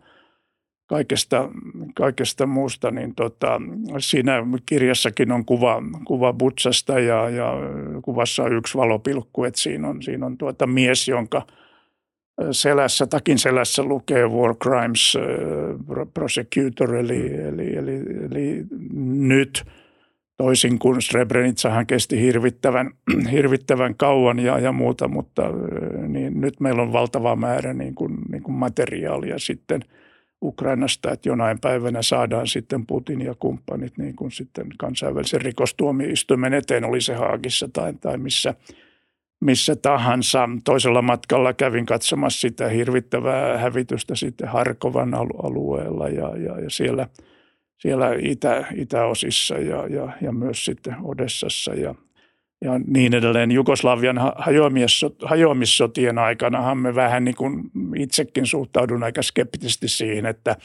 [0.87, 1.49] kaikesta,
[1.95, 3.61] kaikesta muusta, niin tota,
[3.97, 4.33] siinä
[4.65, 7.53] kirjassakin on kuva, kuva Butsasta ja, ja
[8.01, 11.41] kuvassa on yksi valopilkku, että siinä on, siinä on tuota mies, jonka–
[12.51, 15.17] selässä, takin selässä lukee War Crimes
[16.13, 18.63] Prosecutor, eli, eli, eli, eli
[19.13, 19.63] nyt.
[20.37, 22.91] Toisin kuin Srebrenitsahan kesti hirvittävän,
[23.31, 25.43] hirvittävän kauan ja, ja muuta, mutta
[26.07, 29.81] niin nyt meillä on valtava määrä niin kuin, niin kuin materiaalia sitten
[30.43, 36.83] Ukrainasta, että jonain päivänä saadaan sitten Putin ja kumppanit niin kuin sitten kansainvälisen rikostuomioistuimen eteen,
[36.83, 38.53] oli se Haagissa tai, tai missä–
[39.41, 40.49] missä tahansa.
[40.63, 47.07] Toisella matkalla kävin katsomassa sitä hirvittävää hävitystä sitten Harkovan alueella ja, ja, ja siellä,
[47.79, 51.95] siellä itä, itäosissa ja, ja, ja myös sitten Odessassa ja,
[52.61, 53.51] ja niin edelleen.
[53.51, 54.19] Jugoslavian
[55.23, 60.55] hajoamissotien aikanahan me vähän niin kuin itsekin suhtaudun aika skeptisesti siihen, että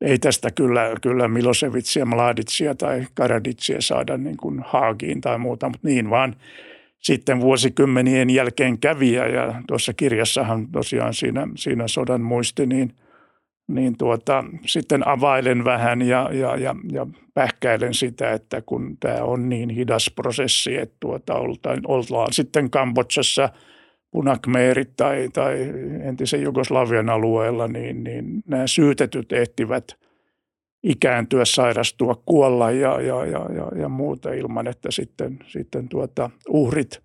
[0.00, 5.88] ei tästä kyllä, kyllä Milosevitsia, Mladitsia tai Karaditsia saada niin kuin Haagiin tai muuta, mutta
[5.88, 6.36] niin vaan–
[6.98, 12.92] sitten vuosikymmenien jälkeen kävi ja tuossa kirjassahan tosiaan siinä, siinä sodan muisti, niin,
[13.68, 19.48] niin tuota, sitten availen vähän ja, ja, ja, ja pähkäilen sitä, että kun tämä on
[19.48, 23.48] niin hidas prosessi, että tuota, oltaan, ollaan sitten Kambodsassa
[24.10, 25.72] punakmeerit tai, tai
[26.02, 29.84] entisen Jugoslavian alueella, niin, niin nämä syytetyt ehtivät–
[30.82, 37.02] ikääntyä, sairastua, kuolla ja, ja, ja, ja, ja muuta ilman, että sitten, sitten tuota, uhrit,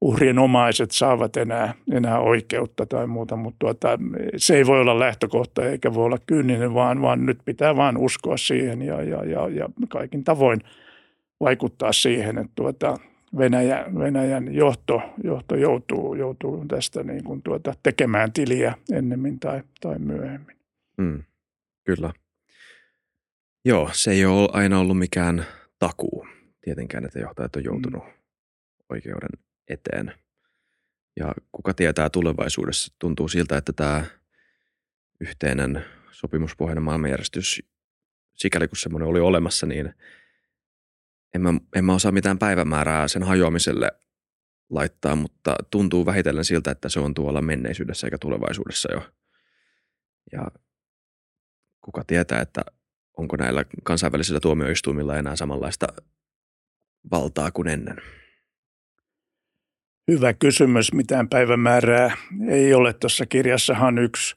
[0.00, 3.98] uhrien omaiset saavat enää, enää oikeutta tai muuta, mutta tuota,
[4.36, 8.36] se ei voi olla lähtökohta eikä voi olla kyyninen, vaan, vaan nyt pitää vain uskoa
[8.36, 10.60] siihen ja, ja, ja, ja kaikin tavoin
[11.40, 12.96] vaikuttaa siihen, että tuota,
[13.38, 19.98] Venäjä, Venäjän johto, johto joutuu, joutuu tästä niin kuin tuota, tekemään tiliä ennemmin tai, tai
[19.98, 20.56] myöhemmin.
[20.96, 21.22] Mm,
[21.84, 22.12] kyllä.
[23.64, 25.46] Joo, se ei ole aina ollut mikään
[25.78, 26.26] takuu
[26.60, 28.12] tietenkään, että johtajat on joutunut mm.
[28.88, 29.30] oikeuden
[29.68, 30.14] eteen.
[31.16, 34.04] Ja kuka tietää tulevaisuudessa, tuntuu siltä, että tämä
[35.20, 37.62] yhteinen sopimuspohjainen maailmanjärjestys,
[38.34, 39.94] sikäli kun semmoinen oli olemassa, niin
[41.34, 43.92] en mä, en mä osaa mitään päivämäärää sen hajoamiselle
[44.70, 49.12] laittaa, mutta tuntuu vähitellen siltä, että se on tuolla menneisyydessä eikä tulevaisuudessa jo.
[50.32, 50.50] Ja
[51.80, 52.60] kuka tietää, että
[53.22, 55.86] onko näillä kansainvälisillä tuomioistuimilla enää samanlaista
[57.10, 57.96] valtaa kuin ennen?
[60.10, 60.92] Hyvä kysymys.
[60.92, 62.16] Mitään päivämäärää
[62.48, 62.92] ei ole.
[62.92, 64.36] Tuossa kirjassahan yksi,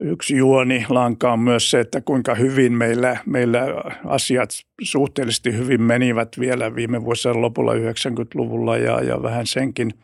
[0.00, 3.60] yksi juoni lanka on myös se, että kuinka hyvin meillä, meillä
[4.04, 4.50] asiat
[4.82, 9.90] suhteellisesti hyvin menivät vielä viime vuosien lopulla 90-luvulla ja, ja vähän senkin–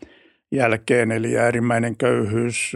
[0.53, 2.73] jälkeen, eli äärimmäinen köyhyys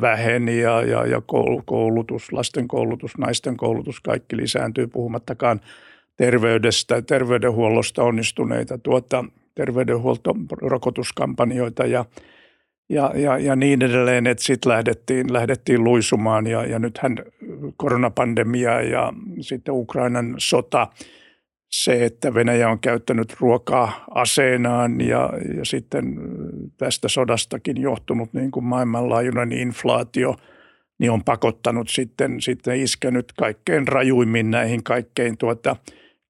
[0.00, 1.22] väheni ja, ja, ja
[1.64, 5.60] koulutus, lasten koulutus, naisten koulutus, kaikki lisääntyy puhumattakaan
[6.16, 12.04] terveydestä, terveydenhuollosta onnistuneita tuota, terveydenhuoltorokotuskampanjoita ja,
[12.88, 17.16] ja, ja, ja niin edelleen, että sitten lähdettiin, lähdettiin luisumaan ja, ja nythän
[17.76, 20.88] koronapandemia ja sitten Ukrainan sota–
[21.72, 26.04] se, että Venäjä on käyttänyt ruokaa aseenaan ja, ja sitten
[26.76, 30.36] tästä sodastakin johtunut niin kuin maailmanlaajuinen inflaatio,
[30.98, 35.76] niin on pakottanut sitten, sitten iskenyt kaikkein rajuimmin näihin kaikkein tuota,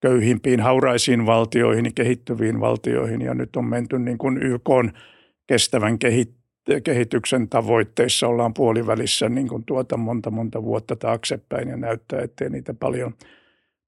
[0.00, 3.20] köyhimpiin, hauraisiin valtioihin ja kehittyviin valtioihin.
[3.20, 4.70] Ja nyt on menty niin kuin YK
[5.46, 5.98] kestävän
[6.84, 12.74] kehityksen tavoitteissa ollaan puolivälissä niin kuin tuota monta monta vuotta taaksepäin ja näyttää, ettei niitä
[12.74, 13.14] paljon,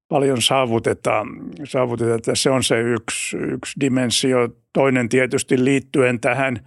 [0.07, 1.25] paljon saavuteta.
[1.63, 2.35] saavuteta.
[2.35, 4.49] Se on se yksi, yksi dimensio.
[4.73, 6.59] Toinen tietysti liittyen tähän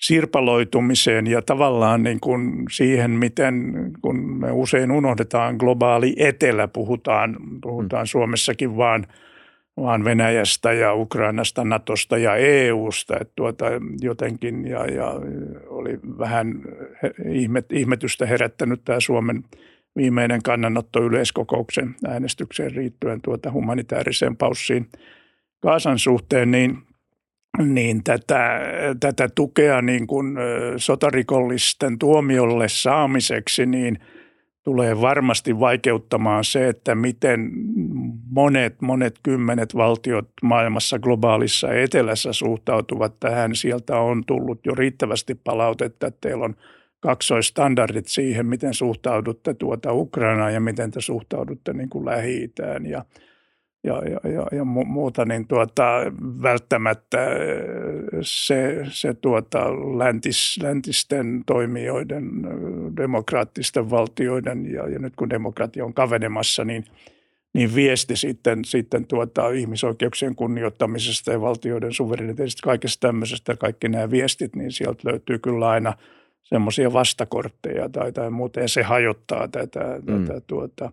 [0.00, 8.02] sirpaloitumiseen ja tavallaan niin kuin siihen, miten kun me usein unohdetaan globaali etelä, puhutaan, puhutaan
[8.02, 8.06] mm.
[8.06, 9.06] Suomessakin vaan–
[9.82, 13.16] vaan Venäjästä ja Ukrainasta, Natosta ja EUsta.
[13.20, 13.64] Että tuota,
[14.00, 15.14] jotenkin ja, ja
[15.66, 16.62] oli vähän
[17.32, 19.44] ihmet, ihmetystä herättänyt tämä Suomen
[19.98, 24.88] viimeinen kannanotto yleiskokouksen äänestykseen riittyen tuota humanitaariseen paussiin
[25.60, 26.78] Kaasan suhteen, niin,
[27.58, 28.60] niin tätä,
[29.00, 30.36] tätä tukea niin kuin
[30.76, 33.98] sotarikollisten tuomiolle saamiseksi, niin–
[34.68, 37.50] tulee varmasti vaikeuttamaan se, että miten
[38.30, 43.54] monet, monet kymmenet valtiot maailmassa globaalissa etelässä suhtautuvat tähän.
[43.54, 46.54] Sieltä on tullut jo riittävästi palautetta, että teillä on
[47.00, 53.04] kaksoistandardit siihen, miten suhtaudutte tuota Ukrainaan ja miten te suhtaudutte niin kuin Lähi-Itään ja–
[53.84, 55.84] ja, ja, ja, ja muuta, niin tuota,
[56.42, 57.32] välttämättä äh,
[58.20, 65.94] se, se tuota, läntis, läntisten toimijoiden, äh, demokraattisten valtioiden ja, ja nyt kun demokratia on
[65.94, 66.84] kavenemassa, niin,
[67.54, 74.56] niin viesti sitten, sitten tuota, ihmisoikeuksien kunnioittamisesta ja valtioiden suvereniteetista, kaikesta tämmöisestä, kaikki nämä viestit,
[74.56, 75.94] niin sieltä löytyy kyllä aina
[76.48, 80.24] semmoisia vastakortteja tai, tai muuta, ja se hajottaa tätä, mm.
[80.24, 80.92] tätä tuota,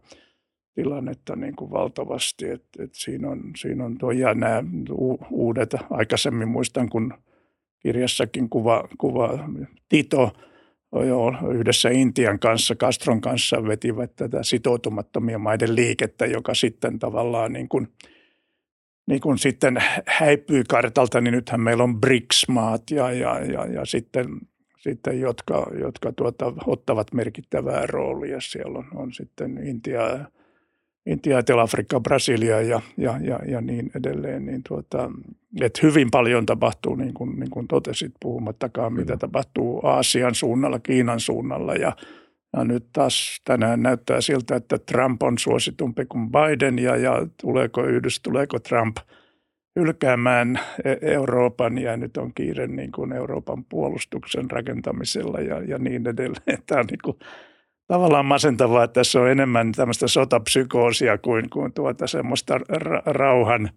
[0.75, 2.49] tilannetta niin kuin valtavasti.
[2.49, 4.63] Et, et siinä, on, siinä on tuo ja nämä
[5.31, 7.13] uudet, aikaisemmin muistan kun
[7.79, 9.49] kirjassakin kuva, kuva
[9.89, 10.31] Tito
[11.07, 17.69] jo yhdessä Intian kanssa, Castron kanssa vetivät tätä sitoutumattomia maiden liikettä, joka sitten tavallaan niin
[17.69, 17.87] kuin,
[19.07, 19.77] niin kuin sitten
[20.07, 24.25] häipyy kartalta, niin nythän meillä on BRICS-maat ja, ja, ja, ja sitten,
[24.89, 28.41] sitten jotka, jotka tuota, ottavat merkittävää roolia.
[28.41, 30.01] Siellä on, on sitten Intia,
[31.05, 34.45] Intia, Etelä-Afrikka, Brasilia ja, ja, ja, ja niin edelleen.
[34.45, 35.11] Niin tuota,
[35.61, 39.01] että hyvin paljon tapahtuu, niin kuin, niin kuin totesit, puhumattakaan Kyllä.
[39.01, 41.95] mitä tapahtuu Aasian suunnalla, Kiinan suunnalla ja,
[42.57, 47.83] ja nyt taas tänään näyttää siltä, että Trump on suositumpi kuin Biden ja, ja tuleeko
[47.83, 48.97] Yhdys, tuleeko Trump
[49.79, 56.07] hylkäämään e-, Euroopan ja nyt on kiire niin kuin Euroopan puolustuksen rakentamisella ja, ja niin
[56.07, 56.57] edelleen.
[56.67, 57.17] Tämä on niin kuin
[57.87, 63.69] tavallaan masentavaa, että tässä on enemmän tämmöistä sotapsykoosia kuin, kuin tuota semmoista ra- rauhan,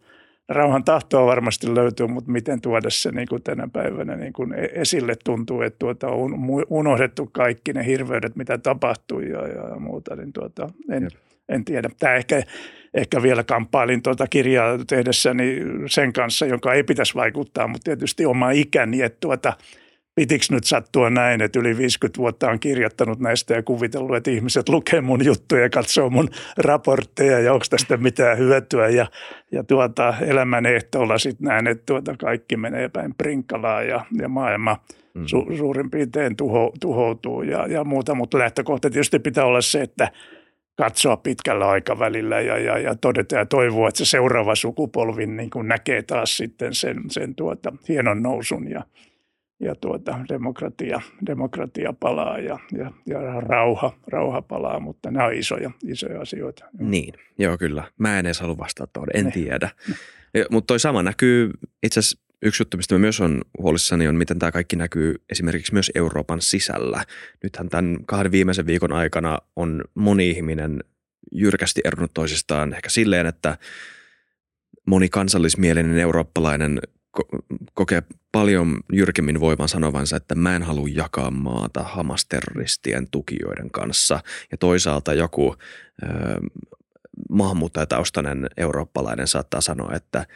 [0.49, 4.71] rauhan tahtoa varmasti löytyy, mutta miten tuoda se niin kuin tänä päivänä niin kuin e-,
[4.73, 6.33] esille tuntuu, että tuota on
[6.71, 11.09] unohdettu kaikki ne hirveydet, mitä tapahtui ja, ja muuta, niin tuota, en,
[11.49, 11.89] en tiedä.
[11.99, 12.43] Tämä ehkä,
[12.95, 18.51] ehkä vielä kamppailin tuota kirjaa tehdessäni sen kanssa, jonka ei pitäisi vaikuttaa, mutta tietysti oma
[18.51, 19.53] ikäni, että tuota–
[20.19, 24.69] pitikö nyt sattua näin, että yli 50 vuotta on kirjoittanut näistä ja kuvitellut, että ihmiset
[24.69, 28.89] lukee mun juttuja ja katsoo mun raportteja ja onko tästä mitään hyötyä.
[28.89, 29.07] Ja,
[29.53, 34.77] ja tuota, elämän ehtoolla sitten näen, että tuota kaikki menee päin prinkkalaa ja, ja maailma
[35.15, 35.27] mm.
[35.27, 38.15] su, suurin piirtein tuho, tuhoutuu ja, ja muuta.
[38.15, 40.09] Mutta lähtökohta tietysti pitää olla se, että
[40.79, 45.69] katsoa pitkällä aikavälillä ja, ja, ja todeta ja toivoa, että se seuraava sukupolvi niin kuin
[45.69, 48.85] näkee taas sitten sen, sen tuota, hienon nousun ja–
[49.61, 55.71] ja tuota, demokratia, demokratia palaa ja, ja, ja rauha, rauha palaa, mutta nämä on isoja,
[55.87, 56.65] isoja asioita.
[56.79, 57.85] Niin, joo kyllä.
[57.99, 59.31] Mä en edes halua vastata tuohon, en ne.
[59.31, 59.71] tiedä.
[60.51, 61.51] mutta toi sama näkyy,
[61.83, 65.91] itse asiassa yksi juttu, mistä myös on huolissani, on miten tämä kaikki näkyy esimerkiksi myös
[65.95, 67.05] Euroopan sisällä.
[67.43, 70.85] Nythän tämän kahden viimeisen viikon aikana on moni ihminen
[71.33, 73.59] jyrkästi eronnut toisistaan ehkä silleen, että
[74.87, 76.81] moni kansallismielinen eurooppalainen
[77.75, 84.21] kokee paljon jyrkemmin voivan sanovansa, että mä en halua jakaa maata Hamas-terroristien tukijoiden kanssa.
[84.51, 85.57] Ja toisaalta joku
[86.03, 86.07] ö,
[87.31, 90.27] maahanmuuttajataustainen eurooppalainen saattaa sanoa, että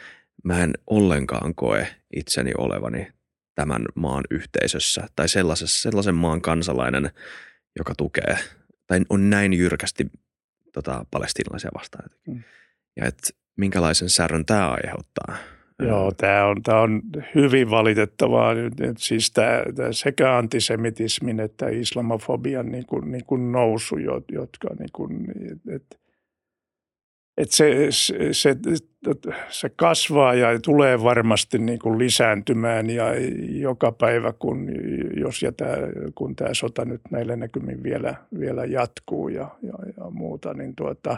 [0.43, 3.07] mä en ollenkaan koe itseni olevani
[3.55, 5.25] tämän maan yhteisössä tai
[5.65, 7.09] sellaisen maan kansalainen,
[7.79, 8.37] joka tukee
[8.87, 10.07] tai on näin jyrkästi
[10.73, 12.09] tota, palestiinalaisia vastaan.
[12.27, 12.43] Mm.
[12.95, 15.37] Ja että minkälaisen särön tämä aiheuttaa–
[15.79, 17.01] Joo, tämä on, tämä on
[17.35, 18.53] hyvin valitettavaa.
[18.97, 23.97] Siis tämä, tämä sekä antisemitismin että islamofobian niin kuin, niin kuin nousu,
[24.31, 25.25] jotka niin kuin,
[25.75, 25.97] että
[27.37, 28.55] et se, se, se,
[29.49, 33.05] se kasvaa ja tulee varmasti niin kuin lisääntymään ja
[33.49, 34.69] joka päivä, kun,
[35.17, 35.75] jos ja tämä,
[36.15, 41.17] kun tämä sota nyt näillä näkymin vielä, vielä jatkuu ja, ja, ja muuta, niin tuota,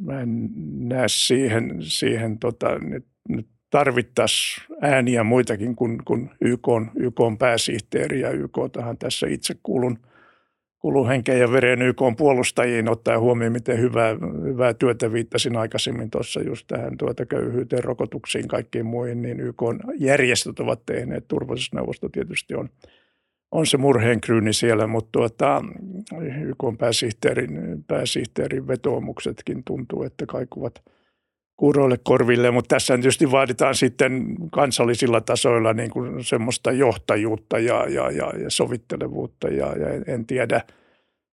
[0.00, 0.50] mä en
[0.88, 8.30] näe siihen, siihen tota, nyt nyt tarvittaisiin ääniä muitakin kuin, kuin YK, YK pääsihteeri ja
[8.30, 9.98] YK tähän tässä itse kuulun,
[10.82, 16.40] kuulun henkeä ja veren YK puolustajiin ottaa huomioon, miten hyvää, hyvää työtä viittasin aikaisemmin tuossa
[16.40, 19.62] just tähän tuota köyhyyteen, rokotuksiin, kaikkiin muihin, niin YK
[19.98, 22.68] järjestöt ovat tehneet, turvallisuusneuvosto tietysti on,
[23.50, 25.64] on se murheenkryyni siellä, mutta tuota,
[26.42, 30.74] YK pääsihteerin, pääsihteerin vetoomuksetkin tuntuu, että kaikuvat–
[31.56, 38.10] kuuroille korville, mutta tässä tietysti vaaditaan sitten kansallisilla tasoilla niin kuin semmoista johtajuutta ja, ja,
[38.10, 40.60] ja, ja sovittelevuutta ja, ja en tiedä,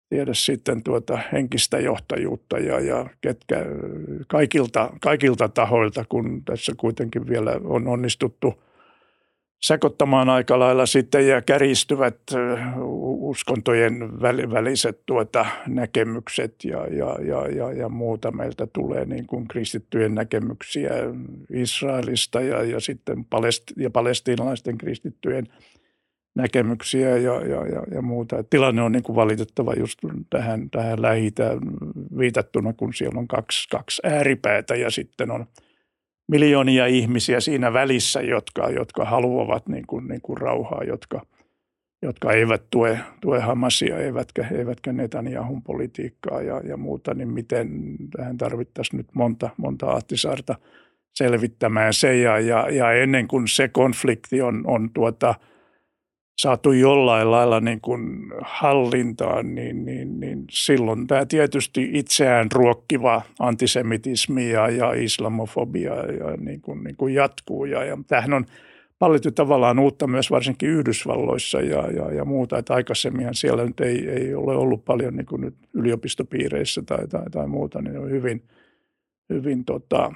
[0.09, 3.57] tiedä sitten tuota henkistä johtajuutta ja, ja ketkä
[4.29, 8.55] kaikilta, kaikilta tahoilta, kun tässä kuitenkin vielä on onnistuttu–
[9.65, 12.19] sekoittamaan aika lailla sitten ja kärjistyvät
[13.21, 18.33] uskontojen väliset tuota näkemykset ja, ja, ja, ja, ja muuta.
[18.33, 20.91] Meiltä tulee niin kuin kristittyjen näkemyksiä
[21.53, 25.47] Israelista ja, ja sitten palesti- ja palestiinalaisten kristittyjen
[26.35, 28.45] näkemyksiä ja, ja, ja, ja muuta.
[28.51, 29.99] Tilanne on niin kuin valitettava just
[30.31, 31.51] tähän, tähän lähitä
[32.19, 35.47] viitattuna, kun siellä on kaksi, kaksi ääripäätä ja sitten on–
[36.29, 41.20] miljoonia ihmisiä siinä välissä, jotka, jotka haluavat niin kuin, niin kuin rauhaa, jotka,
[42.03, 48.37] jotka eivät tue, tue Hamasia eivätkä, eivätkä Netanyahun politiikkaa ja, ja muuta, niin miten tähän
[48.37, 50.55] tarvittaisiin nyt monta, monta Ahtisaarta
[51.14, 52.16] selvittämään se.
[52.18, 55.35] Ja, ja, ja ennen kuin se konflikti on, on tuota–
[56.39, 64.51] saatu jollain lailla niin kuin hallintaan, niin, niin, niin silloin tämä tietysti itseään ruokkiva antisemitismi
[64.51, 67.64] ja, ja islamofobia ja niin kuin, niin kuin jatkuu.
[67.64, 68.47] Ja, ja tämähän on
[68.99, 72.59] paljon tavallaan uutta myös varsinkin Yhdysvalloissa ja, ja, ja muuta.
[72.59, 77.30] Että aikaisemminhan siellä nyt ei, ei ole ollut paljon niin kuin nyt yliopistopiireissä tai, tai,
[77.30, 78.43] tai muuta, niin on hyvin,
[79.30, 80.12] hyvin tota,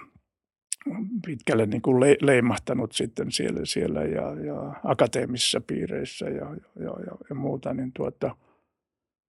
[1.26, 7.16] pitkälle niin kuin le, leimahtanut sitten siellä, siellä ja, ja akateemisissa piireissä ja, ja, ja,
[7.28, 8.36] ja muuta, niin tuota,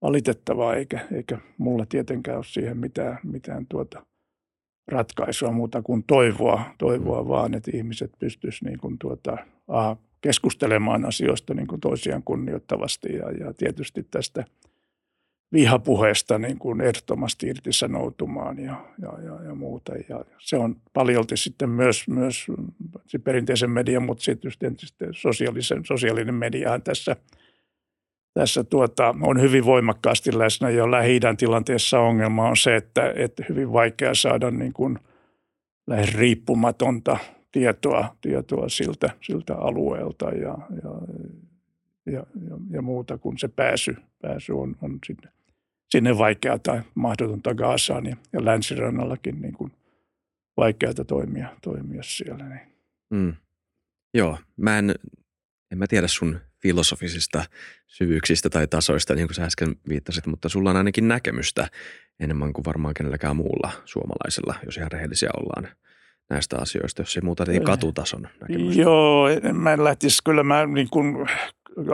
[0.02, 4.06] valitettavaa, eikä, eikä mulla tietenkään ole siihen mitään, mitään tuota
[4.88, 9.36] ratkaisua muuta kuin toivoa, toivoa vaan, että ihmiset pystyisivät niin kuin tuota,
[9.68, 14.44] a, keskustelemaan asioista niin kuin toisiaan kunnioittavasti ja, ja tietysti tästä–
[15.52, 19.92] vihapuheesta niin kuin ehdottomasti irtisanoutumaan ja, ja, ja, ja muuta.
[20.08, 22.46] Ja se on paljolti sitten myös, myös
[23.06, 24.52] se perinteisen median, mutta sitten
[25.12, 27.16] sosiaalisen, sosiaalinen mediahan tässä,
[28.34, 30.70] tässä tuota, on hyvin voimakkaasti läsnä.
[30.70, 34.98] Ja lähi tilanteessa ongelma on se, että, että hyvin vaikea saada niin kuin
[35.86, 37.18] lähes riippumatonta
[37.52, 40.90] tietoa, tietoa siltä, siltä alueelta ja, ja,
[42.12, 45.39] ja, ja, ja muuta, kun se pääsy, pääsy on, on sinne
[45.90, 49.72] sinne vaikeaa tai mahdotonta Gaasaan ja, ja länsirannallakin niin kuin
[50.56, 52.48] vaikeata toimia, toimia siellä.
[52.48, 52.60] Niin.
[53.10, 53.34] Mm.
[54.14, 54.94] Joo, mä en,
[55.72, 57.44] en mä tiedä sun filosofisista
[57.86, 61.68] syvyyksistä tai tasoista, niin kuin sä äsken viittasit, mutta sulla on ainakin näkemystä
[62.20, 65.76] enemmän kuin varmaan kenelläkään muulla suomalaisella, jos ihan rehellisiä ollaan
[66.30, 68.82] näistä asioista, jos ei muuta niin katutason näkemystä.
[68.82, 71.28] Joo, mä en lähtisi, kyllä mä niin kuin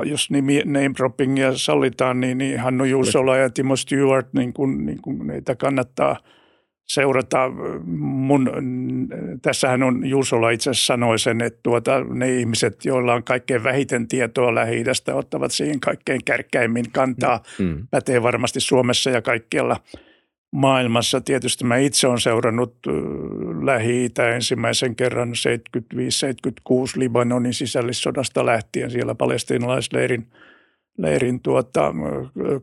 [0.05, 5.03] jos nimi, name droppingia sallitaan, niin, niin Hannu Juusola ja Timo Stewart, niin kun, niin
[5.03, 6.16] kun niitä kannattaa
[6.84, 7.51] seurata.
[7.87, 8.51] Mun,
[9.43, 14.09] tässähän on Juusola itse asiassa sanoi sen, että tuota, ne ihmiset, joilla on kaikkein vähiten
[14.09, 14.84] tietoa lähi
[15.14, 17.41] ottavat siihen kaikkein kärkkäimmin kantaa.
[17.59, 17.87] Mm.
[17.91, 19.76] Pätee varmasti Suomessa ja kaikkialla–
[20.57, 21.21] maailmassa.
[21.21, 22.75] Tietysti mä itse olen seurannut
[23.63, 25.33] lähi ensimmäisen kerran
[25.75, 25.83] 75-76
[26.97, 30.27] Libanonin sisällissodasta lähtien siellä palestiinalaisleirin
[30.99, 31.95] leirin tuota,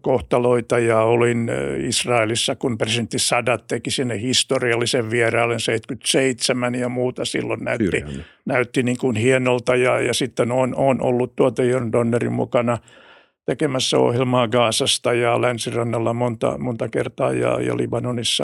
[0.02, 1.52] kohtaloita ja olin
[1.88, 7.26] Israelissa, kun presidentti Sadat teki sinne historiallisen vierailun 77 ja muuta.
[7.26, 8.04] Silloin näytti,
[8.46, 12.78] näytti niin kuin hienolta ja, ja sitten on, on ollut tuota Jörn Donnerin mukana–
[13.46, 18.44] tekemässä ohjelmaa Gaasasta ja länsirannalla monta, monta kertaa ja, ja Libanonissa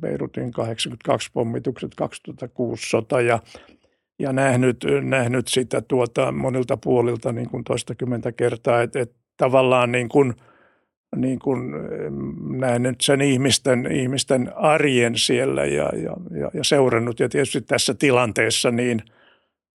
[0.00, 3.38] Beirutin 82 pommitukset, 2006 sota ja,
[4.18, 10.08] ja nähnyt, nähnyt sitä tuota monilta puolilta niin kuin toistakymmentä kertaa, että, että tavallaan niin
[10.08, 10.34] kuin,
[11.16, 11.60] niin kuin
[12.58, 17.20] nähnyt sen ihmisten, ihmisten arjen siellä ja, ja, ja, ja seurannut.
[17.20, 19.02] Ja tietysti tässä tilanteessa niin–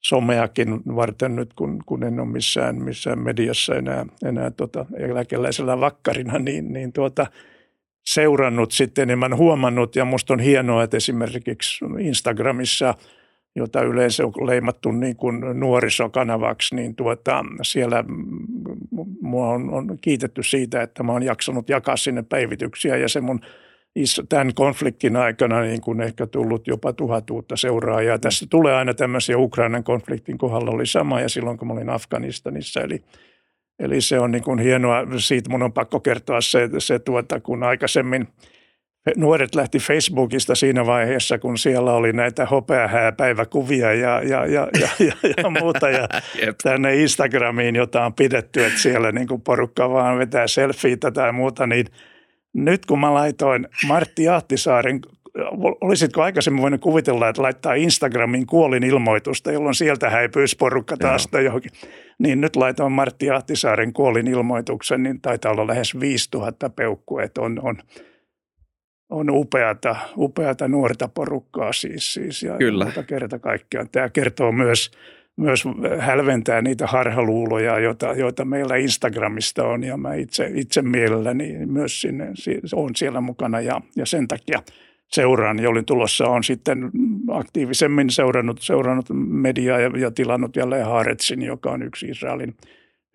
[0.02, 6.40] someakin varten nyt, kun, kun en ole missään, missään mediassa enää, enää tota, eläkeläisellä vakkarina,
[6.40, 7.28] niin, niin tuota,
[8.06, 9.96] seurannut sitten enemmän huomannut.
[9.96, 12.96] Ja musta on hienoa, että esimerkiksi Instagramissa,
[13.56, 18.04] jota yleensä on leimattu niin kuin nuorisokanavaksi, niin tuota, siellä
[19.22, 23.40] mua on, on kiitetty siitä, että mä oon jaksanut jakaa sinne päivityksiä ja se mun
[24.30, 28.20] tämän konfliktin aikana niin kuin ehkä tullut jopa tuhat uutta seuraajaa.
[28.20, 32.82] Tässä tulee aina tämmöisiä Ukrainan konfliktin kohdalla oli sama ja silloin kun mä olin Afganistanissa.
[32.82, 33.04] Eli,
[33.80, 35.06] eli se on niin kuin hienoa.
[35.18, 38.28] Siitä mun on pakko kertoa se, se tuota, kun aikaisemmin–
[39.18, 45.14] nuoret lähti Facebookista siinä vaiheessa, kun siellä oli näitä hopeahääpäiväkuvia ja, ja, ja, ja, ja,
[45.38, 45.90] ja muuta.
[45.90, 46.08] Ja
[46.64, 51.68] tänne Instagramiin, jota on pidetty, että siellä niin kuin porukka vaan vetää selfieitä tai muuta,
[51.68, 51.86] niin
[52.54, 55.00] nyt kun mä laitoin Martti Ahtisaaren
[55.82, 61.42] olisitko aikaisemmin voinut kuvitella, että laittaa Instagramin kuolin ilmoitusta, jolloin sieltä häipyisi porukka taas Joo.
[61.42, 61.72] johonkin.
[62.20, 67.60] Niin nyt laitoin Martti Ahtisaaren kuolin ilmoituksen, niin taitaa olla lähes 5000 peukkua, että on,
[67.64, 67.78] on
[69.10, 72.14] on upeata, upeata nuorta porukkaa siis.
[72.14, 72.92] siis ja Kyllä.
[73.08, 73.90] kerta kaikkiaan.
[73.90, 74.92] Tämä kertoo myös,
[75.40, 75.64] myös
[76.00, 82.26] hälventää niitä harhaluuloja, joita, joita meillä Instagramista on ja mä itse, itse mielelläni myös sinne
[82.74, 84.64] on siellä mukana ja, ja sen takia
[85.08, 86.92] seuraan, jolloin tulossa on sitten
[87.32, 92.56] aktiivisemmin seurannut, seurannut mediaa ja, ja tilannut jälleen Haaretsin, joka on yksi Israelin–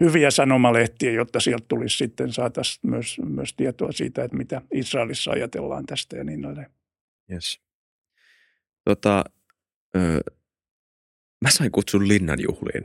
[0.00, 5.86] hyviä sanomalehtiä, jotta sieltä tulisi sitten saataisiin myös, myös tietoa siitä, että mitä Israelissa ajatellaan
[5.86, 6.70] tästä ja niin edelleen.
[7.32, 7.60] Yes.
[8.84, 9.24] Tota,
[9.96, 10.20] öö,
[11.40, 12.84] mä sain kutsun Linnan juhliin.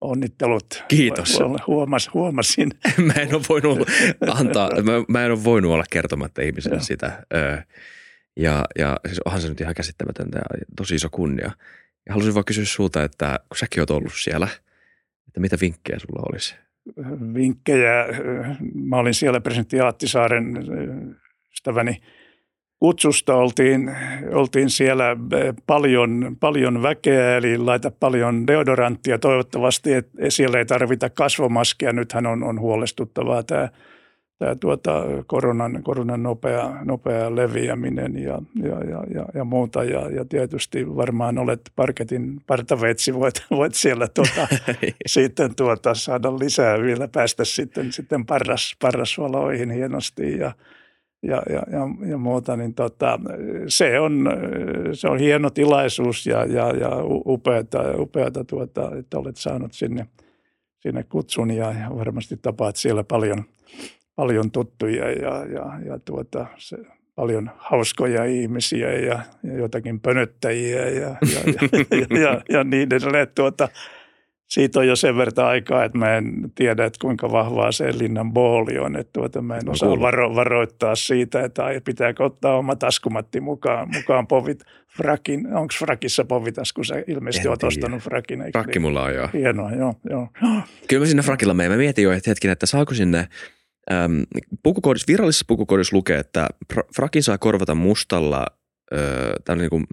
[0.00, 0.84] Onnittelut.
[0.88, 1.40] Kiitos.
[1.66, 2.70] Huomas, huomasin.
[3.06, 3.88] mä en ole voinut
[4.30, 7.26] antaa, mä, mä en ole voinut olla kertomatta ihmisille sitä.
[8.36, 11.50] Ja, ja siis onhan se nyt ihan käsittämätöntä ja tosi iso kunnia.
[12.06, 14.48] Ja halusin vaan kysyä sulta, että kun säkin oot ollut siellä–
[15.34, 16.54] että mitä vinkkejä sulla olisi?
[17.34, 18.06] Vinkkejä.
[18.74, 20.54] Mä olin siellä presidentti Aattisaaren
[21.52, 22.02] ystäväni
[22.80, 23.34] kutsusta.
[23.34, 23.96] Oltiin,
[24.32, 25.16] oltiin siellä
[25.66, 29.18] paljon, paljon väkeä, eli laita paljon deodoranttia.
[29.18, 31.92] Toivottavasti että siellä ei tarvita kasvomaskia.
[31.92, 33.68] Nythän on, on huolestuttavaa tämä–
[34.38, 39.84] tämä tuota, koronan, koronan nopea, nopea leviäminen ja, ja, ja, ja, ja muuta.
[39.84, 44.48] Ja, ja tietysti varmaan olet parketin partaveitsi, voit, voit siellä tuota,
[45.06, 50.52] sitten tuota, saada lisää vielä, päästä sitten, sitten parras, parrasvaloihin hienosti ja,
[51.24, 53.20] ja, ja, ja, ja muuta, niin tota,
[53.68, 54.28] se, on,
[54.92, 60.06] se on hieno tilaisuus ja, ja, ja upeata, upeata tuota, että olet saanut sinne,
[60.78, 63.44] sinne kutsun ja, varmasti tapaat siellä paljon–
[64.16, 66.76] paljon tuttuja ja, ja, ja tuota, se,
[67.14, 71.16] paljon hauskoja ihmisiä ja, ja jotakin pönöttäjiä ja, ja,
[71.46, 73.28] ja, ja, ja, ja niin edelleen.
[73.34, 73.68] Tuota,
[74.54, 78.32] siitä on jo sen verran aikaa, että mä en tiedä, että kuinka vahvaa se linnan
[78.32, 78.96] booli on.
[78.96, 83.88] Että tuota, mä en osaa varo, varoittaa siitä, että ai, pitääkö ottaa oma taskumatti mukaan,
[83.94, 84.64] mukaan povit
[84.96, 85.46] frakin.
[85.46, 86.84] Onko frakissa povitasku?
[86.84, 88.44] Sä ilmeisesti olet ostanut frakin.
[88.52, 89.28] Frakki mulla on, joo.
[89.32, 90.28] Hienoa, joo, joo.
[90.88, 91.72] Kyllä mä sinne frakilla menen.
[91.72, 93.28] Mä mietin jo, että hetken, että saako sinne–
[93.92, 94.22] Ähm,
[94.62, 96.48] pukukoodissa, virallisessa pukukoodissa lukee, että
[96.96, 98.46] frakin saa korvata mustalla,
[99.50, 99.84] äh, niin kuin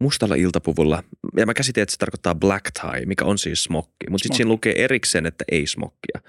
[0.00, 1.02] mustalla iltapuvulla.
[1.36, 4.10] Ja mä käsitin, että se tarkoittaa black tie, mikä on siis smokki.
[4.10, 6.20] Mutta sitten siinä lukee erikseen, että ei smokkia.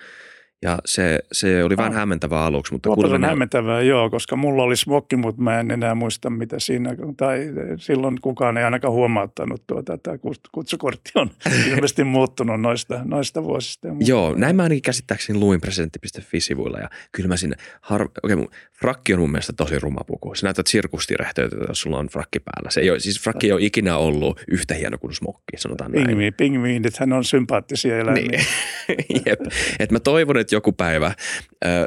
[0.65, 1.97] Ja se, se oli vähän ah.
[1.97, 2.73] hämmentävää aluksi.
[2.73, 6.59] Mutta Tuota on hämmentävää, joo, koska mulla oli smokki, mutta mä en enää muista, mitä
[6.59, 7.47] siinä, tai
[7.77, 10.11] silloin kukaan ei ainakaan huomauttanut tuota, että
[10.51, 11.29] kutsukortti on
[11.69, 13.87] ilmeisesti muuttunut noista, noista vuosista.
[13.99, 18.09] Joo, näin mä ainakin käsittääkseni luin presidentti.fi-sivuilla ja kyllä mä sinne, har...
[18.23, 18.37] okei,
[18.79, 20.35] frakki on mun mielestä tosi ruma puku.
[20.35, 22.69] Se näyttää sirkustirehtöitä, jos sulla on frakki päällä.
[22.69, 26.07] Se ei ole, siis frakki ei ole ikinä ollut yhtä hieno kuin smokki, sanotaan näin.
[26.07, 28.45] Pingviin, pingviinit, hän on sympaattisia eläimiä.
[28.87, 29.23] Niin.
[29.25, 29.39] Jep.
[29.79, 31.11] Et mä toivon, että joku päivä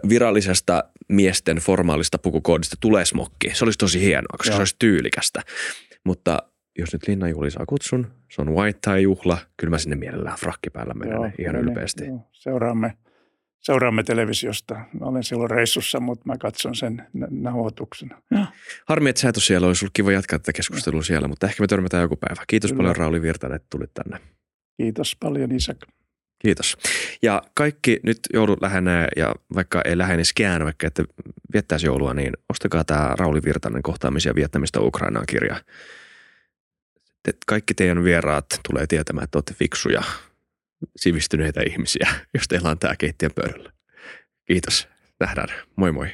[0.09, 3.51] virallisesta miesten formaalista pukukoodista tulee smokki.
[3.55, 4.57] Se olisi tosi hienoa, koska Joo.
[4.57, 5.43] se olisi tyylikästä.
[6.05, 6.39] Mutta
[6.79, 10.71] jos nyt Linnajuhli saa kutsun, se on white tie juhla, kyllä mä sinne mielellään frakki
[10.71, 12.07] päällä menen Joo, ihan niin, ylpeästi.
[12.07, 12.29] Joo.
[12.33, 12.95] Seuraamme,
[13.59, 14.75] seuraamme televisiosta.
[14.75, 18.23] Mä olen silloin reissussa, mutta mä katson sen nauhoituksena.
[18.89, 19.66] Harmi, että sä et ole siellä.
[19.66, 22.45] Olisi ollut kiva jatkaa tätä keskustelua siellä, mutta ehkä me törmätään joku päivä.
[22.47, 22.79] Kiitos kyllä.
[22.81, 24.19] paljon Rauli Virtanen, että tulit tänne.
[24.77, 25.79] Kiitos paljon Isak.
[26.39, 26.76] Kiitos.
[27.22, 31.05] Ja kaikki nyt joulu lähenee ja vaikka ei läheniskään, vaikka että
[31.53, 35.62] viettäisi joulua, niin ostakaa tämä Rauli Virtanen kohtaamisia viettämistä Ukrainaan kirja.
[37.47, 40.02] Kaikki teidän vieraat tulee tietämään, että olette fiksuja,
[40.97, 43.73] sivistyneitä ihmisiä, jos teillä on tämä keittiön pöydällä.
[44.44, 44.89] Kiitos.
[45.20, 45.48] Nähdään.
[45.77, 46.09] Moi moi.